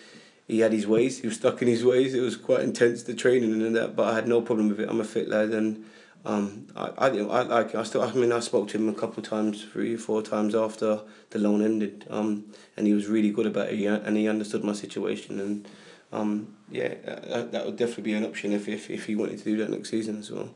[0.46, 1.18] he had his ways.
[1.20, 2.14] He was stuck in his ways.
[2.14, 4.88] It was quite intense the training and that, but I had no problem with it.
[4.88, 5.84] I'm a fit lad and.
[6.24, 7.74] Um, I, I, I like.
[7.74, 8.02] I still.
[8.02, 11.00] I mean, I spoke to him a couple of times, three, four times after
[11.30, 12.06] the loan ended.
[12.08, 12.46] Um,
[12.76, 15.38] and he was really good about it, and he understood my situation.
[15.38, 15.68] And
[16.12, 19.44] um, yeah, that, that would definitely be an option if, if if he wanted to
[19.44, 20.50] do that next season as well.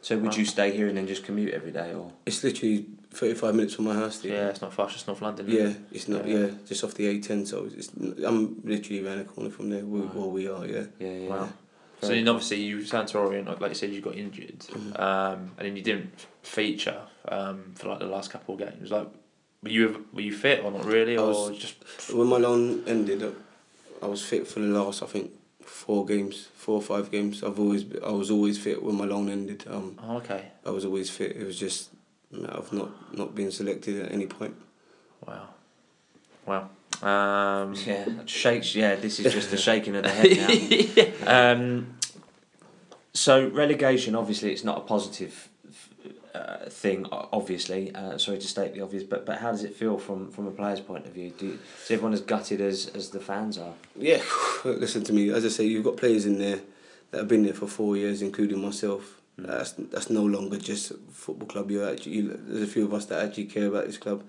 [0.00, 3.34] So would you stay here and then just commute every day, or It's literally thirty
[3.34, 4.24] five minutes from my house.
[4.24, 5.46] Yeah, it's not far, it's just North London.
[5.48, 5.76] Yeah, it?
[5.92, 6.26] it's not.
[6.26, 6.38] Yeah.
[6.38, 7.46] Yeah, just off the A ten.
[7.46, 7.90] So it's,
[8.26, 9.84] I'm literally around the corner from there.
[9.84, 10.14] We, Right.
[10.14, 10.66] Where we are.
[10.66, 10.84] Yeah.
[10.98, 11.28] yeah, yeah.
[11.28, 11.52] Wow.
[12.02, 14.98] So then obviously you turned to Orient, like like you said, you got injured, Mhm.
[14.98, 16.10] um, and then you didn't
[16.42, 18.90] feature um, for like the last couple of games.
[18.90, 19.06] Like,
[19.62, 21.76] were you were you fit or not really, I or was- just
[22.12, 23.22] When my loan ended,
[24.02, 25.00] I was fit for the last.
[25.02, 25.30] I think
[25.60, 27.44] four games, four or five games.
[27.44, 27.84] I've always.
[28.04, 29.64] I was always fit when my loan ended.
[29.70, 30.42] Um, oh, okay?
[30.66, 31.36] I was always fit.
[31.36, 31.90] It was just
[32.46, 34.56] of not not being selected at any point.
[35.24, 35.50] Wow,
[36.46, 36.68] wow.
[37.02, 38.74] Um, Yeah, shakes.
[38.74, 41.52] Yeah, this is just a shaking of the head now.
[41.52, 41.96] um,
[43.12, 45.48] so relegation, obviously, it's not a positive
[46.34, 47.06] uh, thing.
[47.12, 50.46] Obviously, uh, sorry to state the obvious, but but how does it feel from from
[50.46, 51.30] a player's point of view?
[51.30, 53.74] Do you, is everyone as gutted as as the fans are?
[53.96, 54.22] Yeah,
[54.64, 55.30] listen to me.
[55.30, 56.60] As I say, you've got players in there
[57.10, 59.20] that have been there for four years, including myself.
[59.38, 59.46] Mm.
[59.46, 61.70] That's that's no longer just a football club.
[61.70, 64.22] You actually, you, there's a few of us that actually care about this club,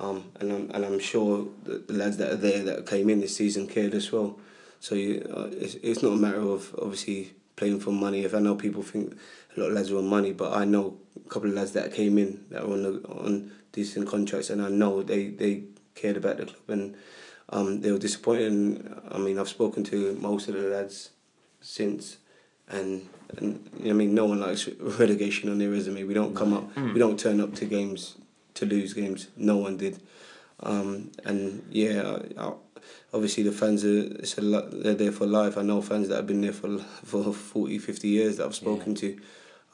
[0.00, 3.36] um, and I'm and I'm sure the lads that are there that came in this
[3.36, 4.38] season cared as well.
[4.80, 8.24] So you, uh, it's it's not a matter of obviously playing for money.
[8.24, 9.16] If I know people think
[9.56, 11.92] a lot of lads are on money, but I know a couple of lads that
[11.92, 16.16] came in that are on the, on decent contracts, and I know they they cared
[16.16, 16.94] about the club and
[17.50, 18.52] um, they were disappointed.
[18.52, 21.10] And, I mean, I've spoken to most of the lads
[21.60, 22.18] since,
[22.68, 26.04] and and I mean no one likes relegation on their resume.
[26.04, 26.92] We don't come up, Mm.
[26.94, 28.14] we don't turn up to games
[28.58, 29.28] to lose games.
[29.36, 30.00] No one did,
[30.60, 32.52] um, and yeah, I, I,
[33.12, 35.56] obviously the fans are it's a lot, they're there for life.
[35.56, 38.94] I know fans that have been there for for 40, 50 years that I've spoken
[38.96, 39.18] to.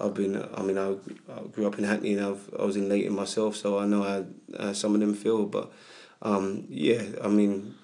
[0.01, 0.91] I've been, I mean, I,
[1.33, 4.03] I grew up in Hackney and I've, I was in Leyton myself, so I know
[4.03, 4.25] how
[4.57, 5.47] uh, some of them feel.
[5.47, 5.73] But
[6.21, 7.75] um, yeah, I mean,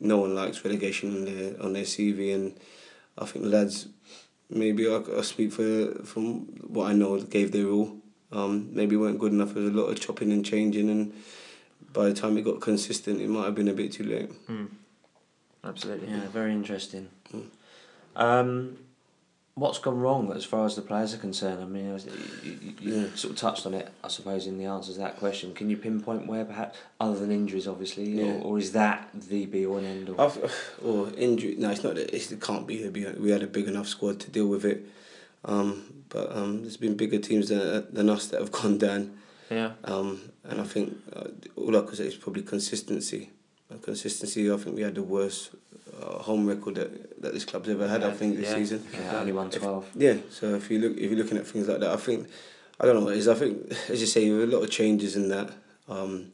[0.00, 2.58] no one likes relegation on their on their CV, and
[3.18, 3.88] I think lads,
[4.48, 8.01] maybe I, I speak for from what I know, gave their all.
[8.32, 9.54] Um, maybe weren't good enough.
[9.54, 11.12] There was a lot of chopping and changing, and
[11.92, 14.30] by the time it got consistent, it might have been a bit too late.
[14.48, 14.68] Mm.
[15.64, 16.08] Absolutely.
[16.08, 17.08] Yeah, very interesting.
[17.32, 17.44] Mm.
[18.16, 18.78] Um,
[19.54, 21.62] what's gone wrong as far as the players are concerned?
[21.62, 22.12] I mean, you,
[22.42, 23.06] you, you Yeah.
[23.14, 25.52] sort of touched on it, I suppose, in the answer to that question.
[25.54, 28.24] Can you pinpoint where, perhaps, other than injuries, obviously, Yeah.
[28.24, 30.20] or, or is that the be all and end all?
[30.20, 31.56] I've, or injury.
[31.58, 31.98] No, it's not.
[31.98, 32.88] It's, it can't be.
[32.88, 34.88] We had a big enough squad to deal with it.
[35.44, 39.18] Um, but um, there's been bigger teams than, than us that have gone down.
[39.50, 39.72] Yeah.
[39.84, 43.30] Um, and I think uh, all I could say is probably consistency.
[43.82, 44.50] Consistency.
[44.52, 45.50] I think we had the worst
[46.00, 48.02] uh, home record that, that this club's ever had.
[48.04, 48.54] I think this Yeah.
[48.56, 48.86] season.
[48.92, 49.90] yeah, only won 12.
[49.96, 50.16] Yeah.
[50.30, 52.28] So if you look, if you're looking at things like that, I think
[52.80, 53.28] I don't know what it is.
[53.28, 55.50] I think as you say, there were a lot of changes in that.
[55.88, 56.32] Um,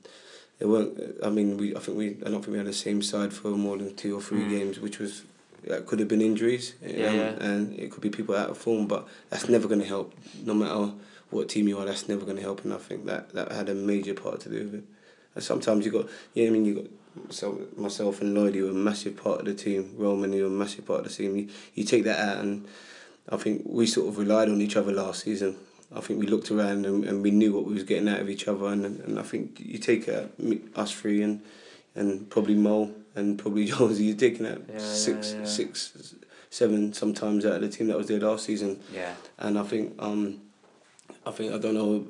[0.59, 0.99] there weren't.
[1.23, 1.77] I mean, we.
[1.77, 2.09] I think we.
[2.27, 4.51] I don't think we had the same side for more than two or three Mm.
[4.51, 5.23] games, which was.
[5.69, 7.45] That could have been injuries, you Yeah, know, yeah.
[7.49, 10.15] and it could be people out of form, but that's never going to help.
[10.45, 10.93] No matter
[11.31, 13.69] what team you are, that's never going to help, and I think that that had
[13.69, 14.85] a major part to do with it.
[15.35, 16.87] And sometimes you got, yeah, I mean, you got
[17.31, 19.95] so myself and Lloyd, you were a massive part of the team.
[19.97, 21.37] Roman, you were a massive part of the team.
[21.37, 22.67] You, you take that out, and
[23.29, 25.57] I think we sort of relied on each other last season.
[25.95, 28.31] I think we looked around and, and we knew what we was getting out of
[28.31, 30.31] each other, and and I think you take out
[30.77, 31.43] us three and
[31.95, 35.45] and probably Mo and probably Jonesy, you're taking out Yeah, six, yeah, yeah.
[35.47, 36.15] six,
[36.51, 38.81] seven sometimes out of the team that was there last season.
[38.93, 39.15] Yeah.
[39.39, 40.41] And I think um,
[41.27, 42.05] I think I don't know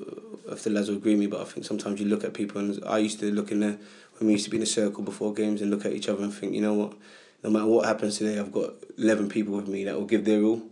[0.50, 2.61] if the lads will agree with me, but I think sometimes you look at people
[2.61, 3.78] and I used to look in the
[4.18, 6.22] when we used to be in a circle before games and look at each other
[6.24, 6.94] and think, you know what,
[7.44, 10.42] no matter what happens today, I've got eleven people with me that will give their
[10.42, 10.62] all,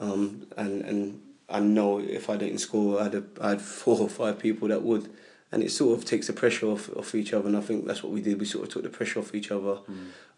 [0.00, 4.08] um, and and I know if I didn't score, I'd have, I had four or
[4.08, 5.08] five people that would.
[5.52, 8.02] And it sort of takes the pressure off, off each other, and I think that's
[8.02, 8.40] what we did.
[8.40, 9.78] We sort of took the pressure off each other,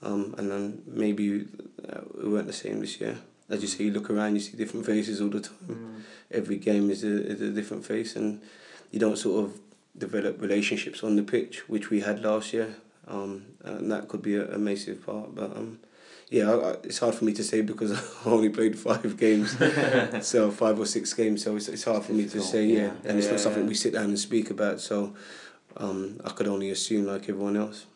[0.03, 1.47] um, and then maybe
[1.89, 3.17] uh, we weren't the same this year.
[3.49, 5.57] As you say, you look around, you see different faces all the time.
[5.67, 6.03] Mm.
[6.31, 8.15] every game is a, is a different face.
[8.15, 8.43] And
[8.91, 9.61] you don't sort of
[9.97, 12.77] develop relationships on the pitch which we had last year.
[13.07, 15.35] Um, and that could be a, a massive part.
[15.35, 15.79] But um,
[16.31, 19.57] yeah I, it's hard for me to say because I've only played five games.
[20.22, 22.93] So five or six games so it's, it's hard for me to say yeah, yeah.
[23.05, 25.14] and it's Yeah, not something we sit down and speak about so
[25.76, 27.87] um, I could only assume like everyone else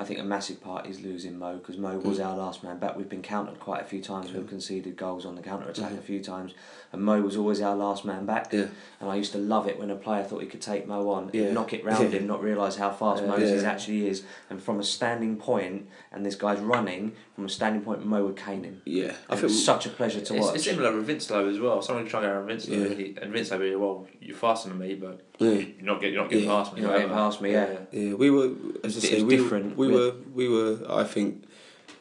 [0.00, 2.26] I think a massive part is losing Mo because Mo was Mm.
[2.26, 2.96] our last man back.
[2.96, 4.32] We've been countered quite a few times.
[4.32, 5.98] We've conceded goals on the counter attack Mhm.
[5.98, 6.54] a few times,
[6.92, 8.52] and Mo was always our last man back.
[8.52, 8.66] yeah
[9.00, 11.30] And I used to love it when a player thought he could take Mo on,
[11.32, 11.52] Yeah.
[11.52, 12.20] knock it round Yeah.
[12.20, 13.28] him, not realise how fast Yeah.
[13.30, 13.70] Moses Yeah.
[13.72, 14.22] actually is.
[14.48, 18.36] And from a standing point, and this guy's running, from a standing point, Mo would
[18.36, 18.82] cane him.
[18.84, 20.54] yeah I And was such a pleasure to It's, watch.
[20.54, 21.82] it's similar with Vincelot as well.
[21.82, 23.06] Someone trying to go around Vincelot, Yeah.
[23.06, 26.30] and, and Vincelot well, you're faster than me, but yeah you're not getting, you're not
[26.30, 26.54] getting Yeah.
[26.56, 26.80] past me.
[26.80, 27.76] You're not getting past me, yeah.
[27.92, 28.50] Yeah, we were
[28.84, 31.44] as I It say, we, different We were we were I think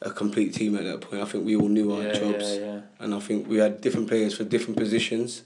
[0.02, 1.22] a complete team at that point.
[1.22, 2.80] I think we all knew our yeah, jobs, yeah, yeah.
[3.00, 5.44] and I think we had different players for different positions.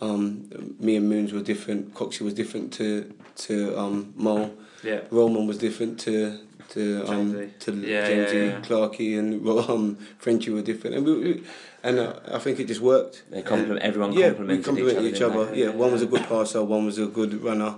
[0.00, 1.92] Um, me and Moons were different.
[1.94, 3.12] Coxie was different to
[3.46, 4.50] to um, Mo.
[4.82, 5.00] Yeah.
[5.10, 6.38] Roman was different to
[6.70, 7.58] to um, Jamesy.
[7.60, 8.60] to Yeah, Jamesy, yeah, yeah.
[8.60, 11.42] Clarkey, and um, Frenchy were different, and we, we
[11.82, 13.22] and uh, I think it just worked.
[13.30, 14.12] They compliment everyone.
[14.12, 15.40] Yeah, complimented we complimented each each other.
[15.40, 15.54] other.
[15.54, 17.74] didn't Yeah, one was a good passer, one was a good runner.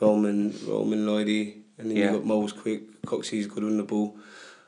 [0.00, 2.06] Roman, Roman Lloydie, and then Yeah.
[2.12, 3.02] you got Moles quick.
[3.02, 4.16] Coxie's good on the ball.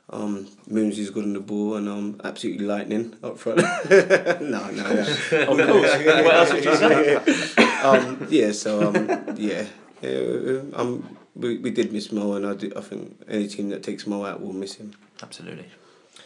[0.09, 3.57] Um, Moons is good on the ball, and um, absolutely lightning up front.
[3.89, 4.99] no, no, no.
[4.99, 6.05] Of course.
[6.05, 7.15] what else would you say?
[7.83, 9.65] um, yeah, so um, yeah,
[10.01, 13.83] yeah um, we, we did miss Mo, and I, do, I think any team that
[13.83, 14.93] takes Mo out will miss him.
[15.21, 15.65] Absolutely.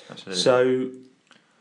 [0.09, 0.41] Absolutely.
[0.41, 0.89] So,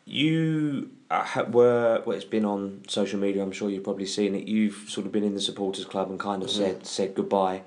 [0.04, 2.16] you uh, were well.
[2.16, 3.42] It's been on social media.
[3.42, 4.46] I'm sure you've probably seen it.
[4.46, 6.52] You've sort of been in the supporters club and kind of Mhm.
[6.52, 7.62] said said goodbye.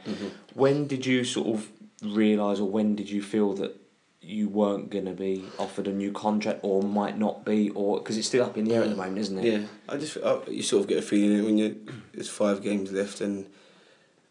[0.53, 1.69] When did you sort of
[2.01, 3.75] realise, or when did you feel that
[4.21, 8.17] you weren't going to be offered a new contract, or might not be, or because
[8.17, 9.45] it's still up in the air at the moment, isn't it?
[9.61, 11.75] Yeah, I just I, you sort of get a feeling when you
[12.13, 13.47] there's five games left and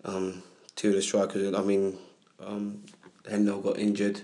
[0.05, 0.43] um,
[0.79, 1.53] two of the strikers.
[1.55, 1.99] I mean,
[2.41, 2.85] um,
[3.25, 4.23] Hendo got injured,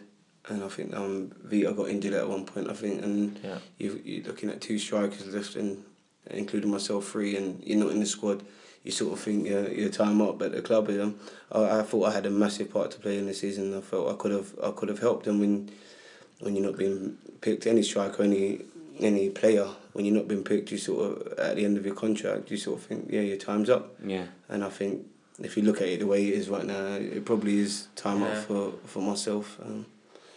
[0.49, 2.71] and I think um, Vita got injured at one point.
[2.71, 3.59] I think, and yeah.
[3.77, 5.85] you you're looking at two strikers left, and
[6.31, 8.43] including myself, three, and you're not in the squad.
[8.85, 10.89] You sort of think yeah, your time up at the club.
[10.91, 11.19] Um,
[11.51, 13.77] I, I thought I had a massive part to play in the season.
[13.77, 15.71] I felt I could have I could have helped them when
[16.41, 17.67] when you're not being picked.
[17.67, 18.61] Any striker, any
[19.01, 21.95] any player when you're not being picked, you sort of at the end of your
[21.97, 23.95] contract, you sort of think, yeah, your time's up.
[24.05, 24.27] Yeah.
[24.49, 25.07] And I think
[25.41, 28.21] if you look at it the way it is right now, it probably is time
[28.21, 28.29] Yeah.
[28.29, 29.59] up for for myself.
[29.63, 29.87] Um,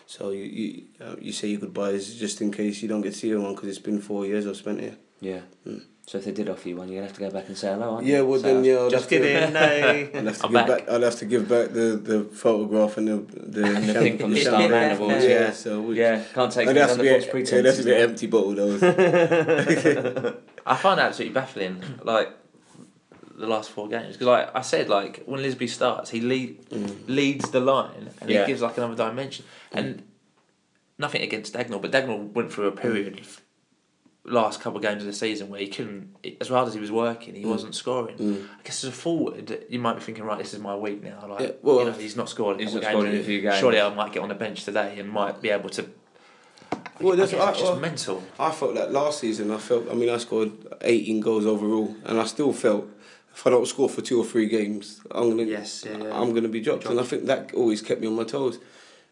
[0.06, 3.20] so you you, uh, you say your goodbyes just in case you don't get to
[3.20, 4.96] see one because it's been four years I've spent here.
[5.20, 5.42] Yeah.
[5.68, 5.82] Mm.
[6.06, 7.96] So if they did offer you one, you'd have to go back and say hello,
[7.96, 8.26] aren't Yeah, you?
[8.28, 9.54] well So, then yeah, I'll just have to- kidding.
[9.54, 9.60] No.
[10.20, 10.68] I'd have to I'm give back.
[10.68, 10.90] back.
[10.90, 13.18] I'd have to give back the, the photograph and the
[13.58, 14.44] the, And the thing from the Yeah.
[14.46, 14.68] Star Yeah.
[14.70, 15.24] Man Awards.
[15.26, 15.52] Yeah, Yeah.
[15.52, 16.24] so we, Yeah.
[16.34, 17.76] Can't take it'd have on the false a, it'd pretense.
[17.76, 18.78] have to an empty bottle though.
[20.66, 22.30] I find it absolutely baffling, like
[23.38, 27.08] the last four games, because like I said, like when Lisbie starts, he lead, Mm.
[27.08, 28.42] leads the line and Yeah.
[28.42, 29.46] he gives like another dimension.
[29.72, 30.04] And
[30.98, 33.42] nothing against Dagnall, but Dagnall went through a period of
[34.26, 36.92] last couple of games of the season where he couldn't, as hard as he was
[36.92, 37.50] working, he Mm.
[37.50, 38.18] wasn't scoring.
[38.18, 38.44] Mm.
[38.60, 41.26] I guess as a forward, you might be thinking, right, this is my week now.
[41.30, 42.60] Like, Yeah, well, you know, he's not scored.
[42.60, 43.58] he's not scored in a few games.
[43.58, 45.86] Surely I might get on the bench today and might be able to.
[47.00, 48.24] Well, that's I- just well- mental.
[48.40, 49.52] I felt that last season.
[49.52, 49.90] I felt.
[49.90, 52.88] I mean, I scored 18 goals overall, and I still felt
[53.38, 55.44] if I don't score for two or three games, I'm gonna.
[55.44, 56.20] Yes, yeah, yeah.
[56.20, 58.58] I'm gonna be dropped, and I think that always kept me on my toes.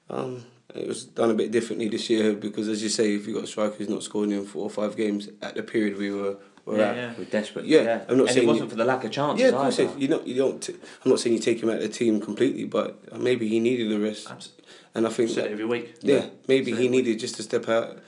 [0.10, 3.36] Um, it was done a bit differently this year because, as you say, if you
[3.36, 6.10] got a striker who's not scoring in four or five games at the period we
[6.12, 6.96] were were Yeah, at.
[6.98, 7.14] yeah.
[7.20, 7.66] We're desperate.
[7.66, 8.04] Yeah, yeah.
[8.10, 9.42] I'm not and saying it wasn't you- for the lack of chances.
[9.44, 9.80] Yeah, of course.
[9.80, 10.00] Either.
[10.00, 10.26] You don't.
[10.28, 10.74] You don't t-
[11.04, 13.92] I'm not saying you take him out of the team completely, but maybe he needed
[13.92, 14.54] a rest, Abs-
[14.96, 15.94] and I think that, every week.
[16.02, 18.00] yeah, maybe Said he it every needed just to step out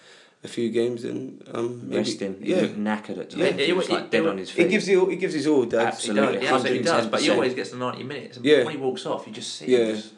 [0.43, 2.41] a few games and um, maybe, Resting.
[2.41, 3.35] He Yeah, looked knackered at times.
[3.57, 3.65] Yeah.
[3.65, 4.65] he was It- like it- dead it- on his feet.
[4.65, 5.87] He gives you he gives his all, Dad.
[5.87, 6.21] Absolutely.
[6.21, 8.37] He does, he absolutely does, but he always gets the 90 minutes.
[8.37, 8.63] And Yeah.
[8.63, 9.77] when he walks off, you just see Yeah.
[9.85, 10.13] him just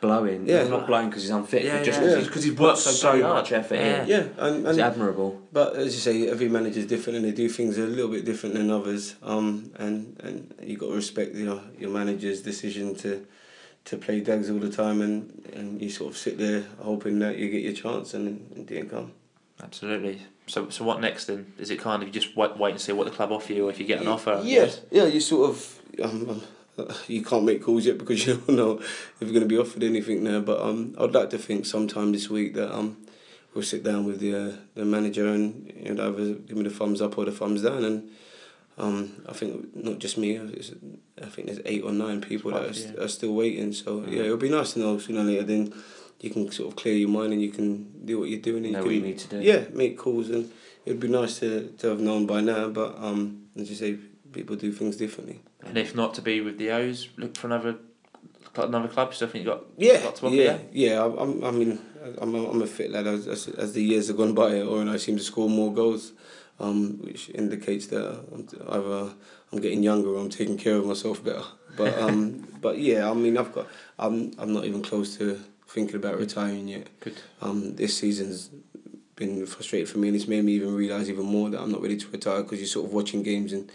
[0.00, 0.46] blowing.
[0.48, 0.66] Yeah.
[0.68, 2.06] Not blowing because he's unfit, Yeah, just yeah.
[2.08, 3.22] because Because he's he's worked so, so hard.
[3.22, 4.02] much effort Yeah.
[4.02, 4.08] in.
[4.08, 5.42] Yeah, and, It's and admirable.
[5.52, 8.54] but as you say, every manager's different and they do things a little bit different
[8.54, 9.16] than others.
[9.22, 13.26] Um, and and you got to respect your your manager's decision to
[13.84, 17.38] to play Dags all the time, and, and you sort of sit there hoping that
[17.38, 18.24] you get your chance, and
[18.56, 19.12] it didn't come.
[19.62, 20.22] Absolutely.
[20.46, 21.52] So, so what next then?
[21.58, 23.66] Is it kind of you just wait, wait and see what the club offer you,
[23.66, 24.40] or if you get an offer?
[24.44, 25.04] Yeah, yeah.
[25.04, 26.42] You sort of um,
[26.78, 29.58] um, you can't make calls yet because you don't know if you're going to be
[29.58, 30.40] offered anything there.
[30.40, 32.96] But um, I'd like to think sometime this week that um,
[33.54, 36.70] we'll sit down with the uh, the manager and you know either give me the
[36.70, 37.84] thumbs up or the thumbs down.
[37.84, 38.10] And
[38.78, 40.36] um, I think not just me.
[40.36, 40.72] It's,
[41.20, 43.02] I think there's eight or nine people that Quite a are, few.
[43.02, 43.72] are still waiting.
[43.72, 45.42] So yeah, it'll be nice to know sooner or later.
[45.42, 45.74] Then
[46.20, 48.64] you can sort of clear your mind and you can do what you're doing.
[48.64, 49.40] And Know you what you need to do.
[49.40, 50.50] Yeah, make calls and
[50.84, 52.68] it'd be nice to, to have known by now.
[52.68, 53.98] But um, as you say,
[54.32, 55.40] people do things differently.
[55.64, 57.76] And if not to be with the O's, look for another
[58.56, 59.14] another club.
[59.14, 60.90] So I think you got Yeah, got to yeah, you.
[60.90, 61.02] yeah.
[61.04, 61.78] I, I'm, I mean,
[62.20, 63.06] I'm a, I'm a fit lad.
[63.06, 65.72] As, as, as the years have gone by, or and I seem to score more
[65.72, 66.12] goals,
[66.58, 69.12] um, which indicates that I'm, either
[69.52, 71.44] I'm getting younger or I'm taking care of myself better.
[71.76, 73.68] But um, but yeah, I mean, I've got.
[73.98, 75.38] I'm I'm not even close to
[75.68, 76.88] thinking about retiring yet.
[77.00, 77.16] Good.
[77.40, 78.50] Um, this season's
[79.16, 81.82] been frustrating for me, and it's made me even realise even more that I'm not
[81.82, 83.70] ready to retire because you're sort of watching games and.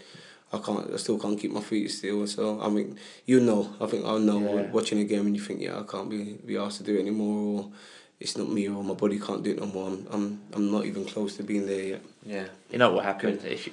[0.52, 0.88] I can't.
[0.94, 2.24] I still can't keep my feet still.
[2.28, 3.74] So I mean, you know.
[3.80, 4.70] I think I'll know Yeah.
[4.70, 7.00] watching a game and you think, yeah, I can't be be asked to do it
[7.00, 7.72] anymore, or
[8.20, 9.88] it's not me, or my body can't do it no more.
[9.88, 12.02] I'm I'm, I'm not even close to being there yet.
[12.24, 12.44] Yeah.
[12.70, 13.72] You know what happens happen if you.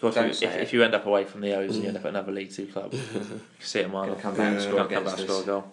[0.00, 1.88] God, Don't if, say if, if you end up away from the O's and you
[1.88, 4.22] end up at another League Two club, you can see it a mile Gonna off.
[4.22, 4.62] come back and Yeah.
[4.66, 5.72] score Come back against and score a goal.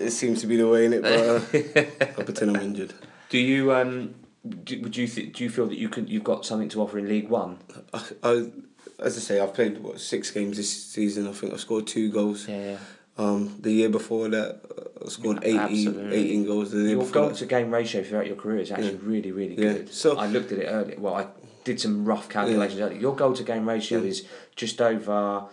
[0.00, 1.14] It seems to be the way in it, but
[2.18, 2.94] I pretend I'm injured.
[3.28, 4.14] Do you um?
[4.64, 6.98] Do, would you th- do you feel that you can you've got something to offer
[6.98, 7.58] in League One?
[7.92, 8.50] I, I,
[8.98, 11.28] as I say, I've played what six games this season.
[11.28, 12.48] I think I've scored two goals.
[12.48, 12.78] Yeah, yeah.
[13.18, 14.60] Um, the year before that,
[15.04, 16.70] I scored 18, 18 goals.
[16.70, 18.98] The Your goal to game ratio throughout your career is actually Yeah.
[19.02, 19.72] really really Yeah.
[19.74, 19.92] good.
[19.92, 20.98] So- I looked at it earlier.
[20.98, 21.26] Well, I
[21.64, 22.98] did some rough calculations earlier.
[22.98, 24.08] Your goal to game ratio Yeah.
[24.08, 24.24] is
[24.56, 25.44] just over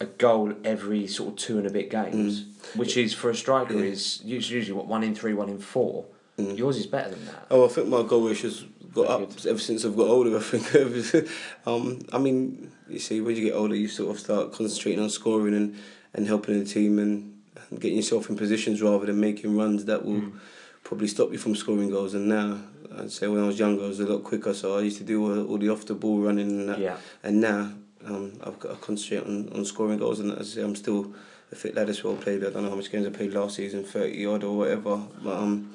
[0.00, 2.44] a goal every sort of two and a bit games,
[2.76, 3.80] which is for a striker Mm.
[3.80, 3.90] Yeah.
[3.90, 6.04] is usually what one in three, one in four.
[6.38, 6.56] Mm.
[6.56, 7.46] Yours is better than that.
[7.50, 10.36] Oh, I think my goal ratio's got Very up ever since I've got older.
[10.36, 11.28] I think.
[11.66, 15.10] um, I mean, you see, when you get older, you sort of start concentrating on
[15.10, 15.76] scoring and,
[16.14, 17.34] and helping the team and,
[17.70, 20.38] and getting yourself in positions rather than making runs that will Mm.
[20.84, 22.14] probably stop you from scoring goals.
[22.14, 22.60] And now,
[22.96, 25.04] I'd say when I was younger, I was a lot quicker, so I used to
[25.04, 26.78] do all, all the off the ball running and that.
[26.78, 26.96] Yeah.
[27.24, 27.72] And now,
[28.08, 31.12] um, I've got to concentrate on, on scoring goals, and as I say, I'm still
[31.52, 32.14] a fit lad as well.
[32.16, 34.96] Played, I don't know how much games I played last season, thirty odd or whatever,
[35.22, 35.72] but um.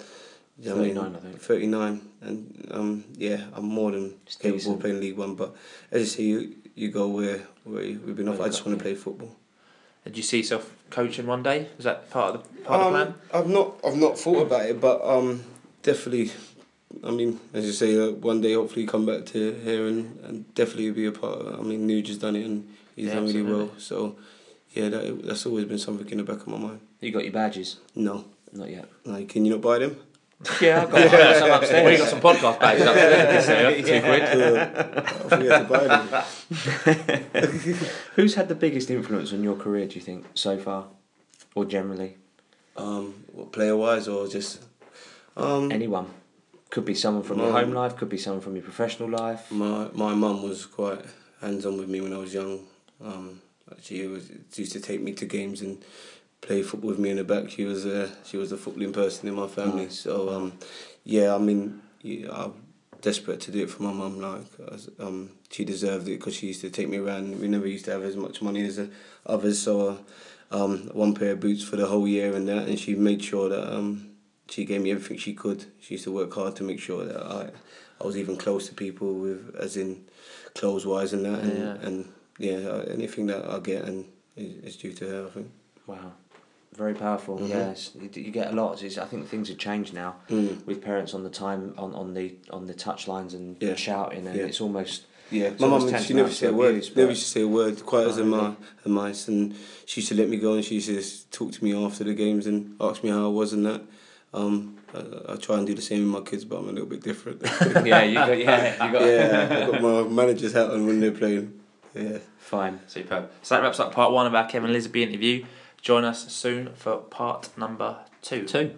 [0.60, 1.42] yeah, I mean, 39, I think.
[1.42, 4.76] 39 and um, yeah I'm more than capable decent.
[4.76, 5.56] of playing League One but
[5.92, 8.78] as you see you, you go where, where you- we've been off I just want
[8.78, 9.36] to play football
[10.06, 11.70] Did you see yourself coaching one day?
[11.80, 13.16] Is that part of the part of the um, plan?
[13.34, 15.44] I've not I've not thought about it but um,
[15.82, 16.32] definitely
[17.04, 20.54] I mean as you say uh, one day hopefully come back to here and, and
[20.56, 21.60] definitely be a part of it.
[21.60, 24.16] I mean Nuge has done it and he's Yeah, done really well so
[24.72, 27.34] yeah that, that's always been something in the back of my mind You got your
[27.34, 27.78] badges?
[27.96, 28.88] no Not yet.
[29.06, 29.98] like can you not buy them
[30.62, 31.86] Yeah, I've got, I've got some upstairs.
[31.90, 33.86] We got some podcast bags upstairs.
[33.88, 34.24] Two quid.
[34.24, 36.08] I forget to buy them.
[38.16, 39.88] Who's had the biggest influence on your career?
[39.88, 40.88] Do you think so far,
[41.56, 42.18] or generally
[42.76, 43.14] Um,
[43.54, 44.62] player wise or just
[45.38, 46.08] um, anyone?
[46.74, 47.96] Could be someone from your home life.
[47.98, 49.52] Could be someone from your professional life.
[49.52, 51.06] My my mum was quite
[51.40, 52.66] hands on with me when I was young.
[53.00, 53.42] Um,
[53.80, 55.86] she was she used to take me to games and
[56.42, 57.52] play football with me in the back.
[57.52, 59.84] She was a she was a footballing person in my family.
[59.84, 60.00] Nice.
[60.00, 60.54] So um,
[61.04, 62.54] yeah, I mean, yeah, I'm
[63.02, 64.20] desperate to do it for my mum.
[64.20, 64.42] Like
[64.74, 67.40] as- um, she deserved it because she used to take me around.
[67.40, 68.80] We never used to have as much money as
[69.28, 69.90] others, so.
[69.90, 69.98] Uh,
[70.52, 73.50] um, one pair of boots for the whole year and that, and she made sure
[73.50, 74.13] that um,
[74.50, 75.66] she gave me everything she could.
[75.80, 77.50] She used to work hard to make sure that I,
[78.02, 80.06] I was even close to people with, as in,
[80.56, 81.88] clothes wise and that, and Yeah.
[81.88, 85.26] and yeah, uh, anything that I get and is, is due to her.
[85.28, 85.52] I think.
[85.88, 86.14] Wow,
[86.76, 87.40] very powerful.
[87.40, 87.50] Mhm.
[87.50, 88.82] Yes, you, get a lot.
[88.84, 90.66] It's, I think things have changed now Mm.
[90.66, 93.76] with parents on the time on, on the on the touch lines and Yeah.
[93.76, 94.46] shouting, and Yeah.
[94.46, 96.70] it's almost Yeah, It's my mum, she never said a word.
[96.76, 98.94] abuse, Never used to say a word, quiet as a, Oh, really?
[99.02, 99.28] mice.
[99.28, 102.04] And she used to let me go and she used to talk to me after
[102.04, 103.82] the games and ask me how I was and that.
[104.34, 106.88] Um, I, I try and do the same with my kids, but I'm a little
[106.88, 107.42] bit different.
[107.86, 108.04] yeah.
[108.04, 108.86] You got yeah.
[108.86, 111.60] You got yeah, I've got my manager's hat on when they're playing.
[111.94, 112.18] Yeah.
[112.38, 112.80] fine.
[112.88, 113.32] Superb.
[113.44, 115.46] So that wraps up part one of our Kevin Lisbie interview.
[115.82, 118.46] Join us soon for part number two.
[118.46, 118.76] Two.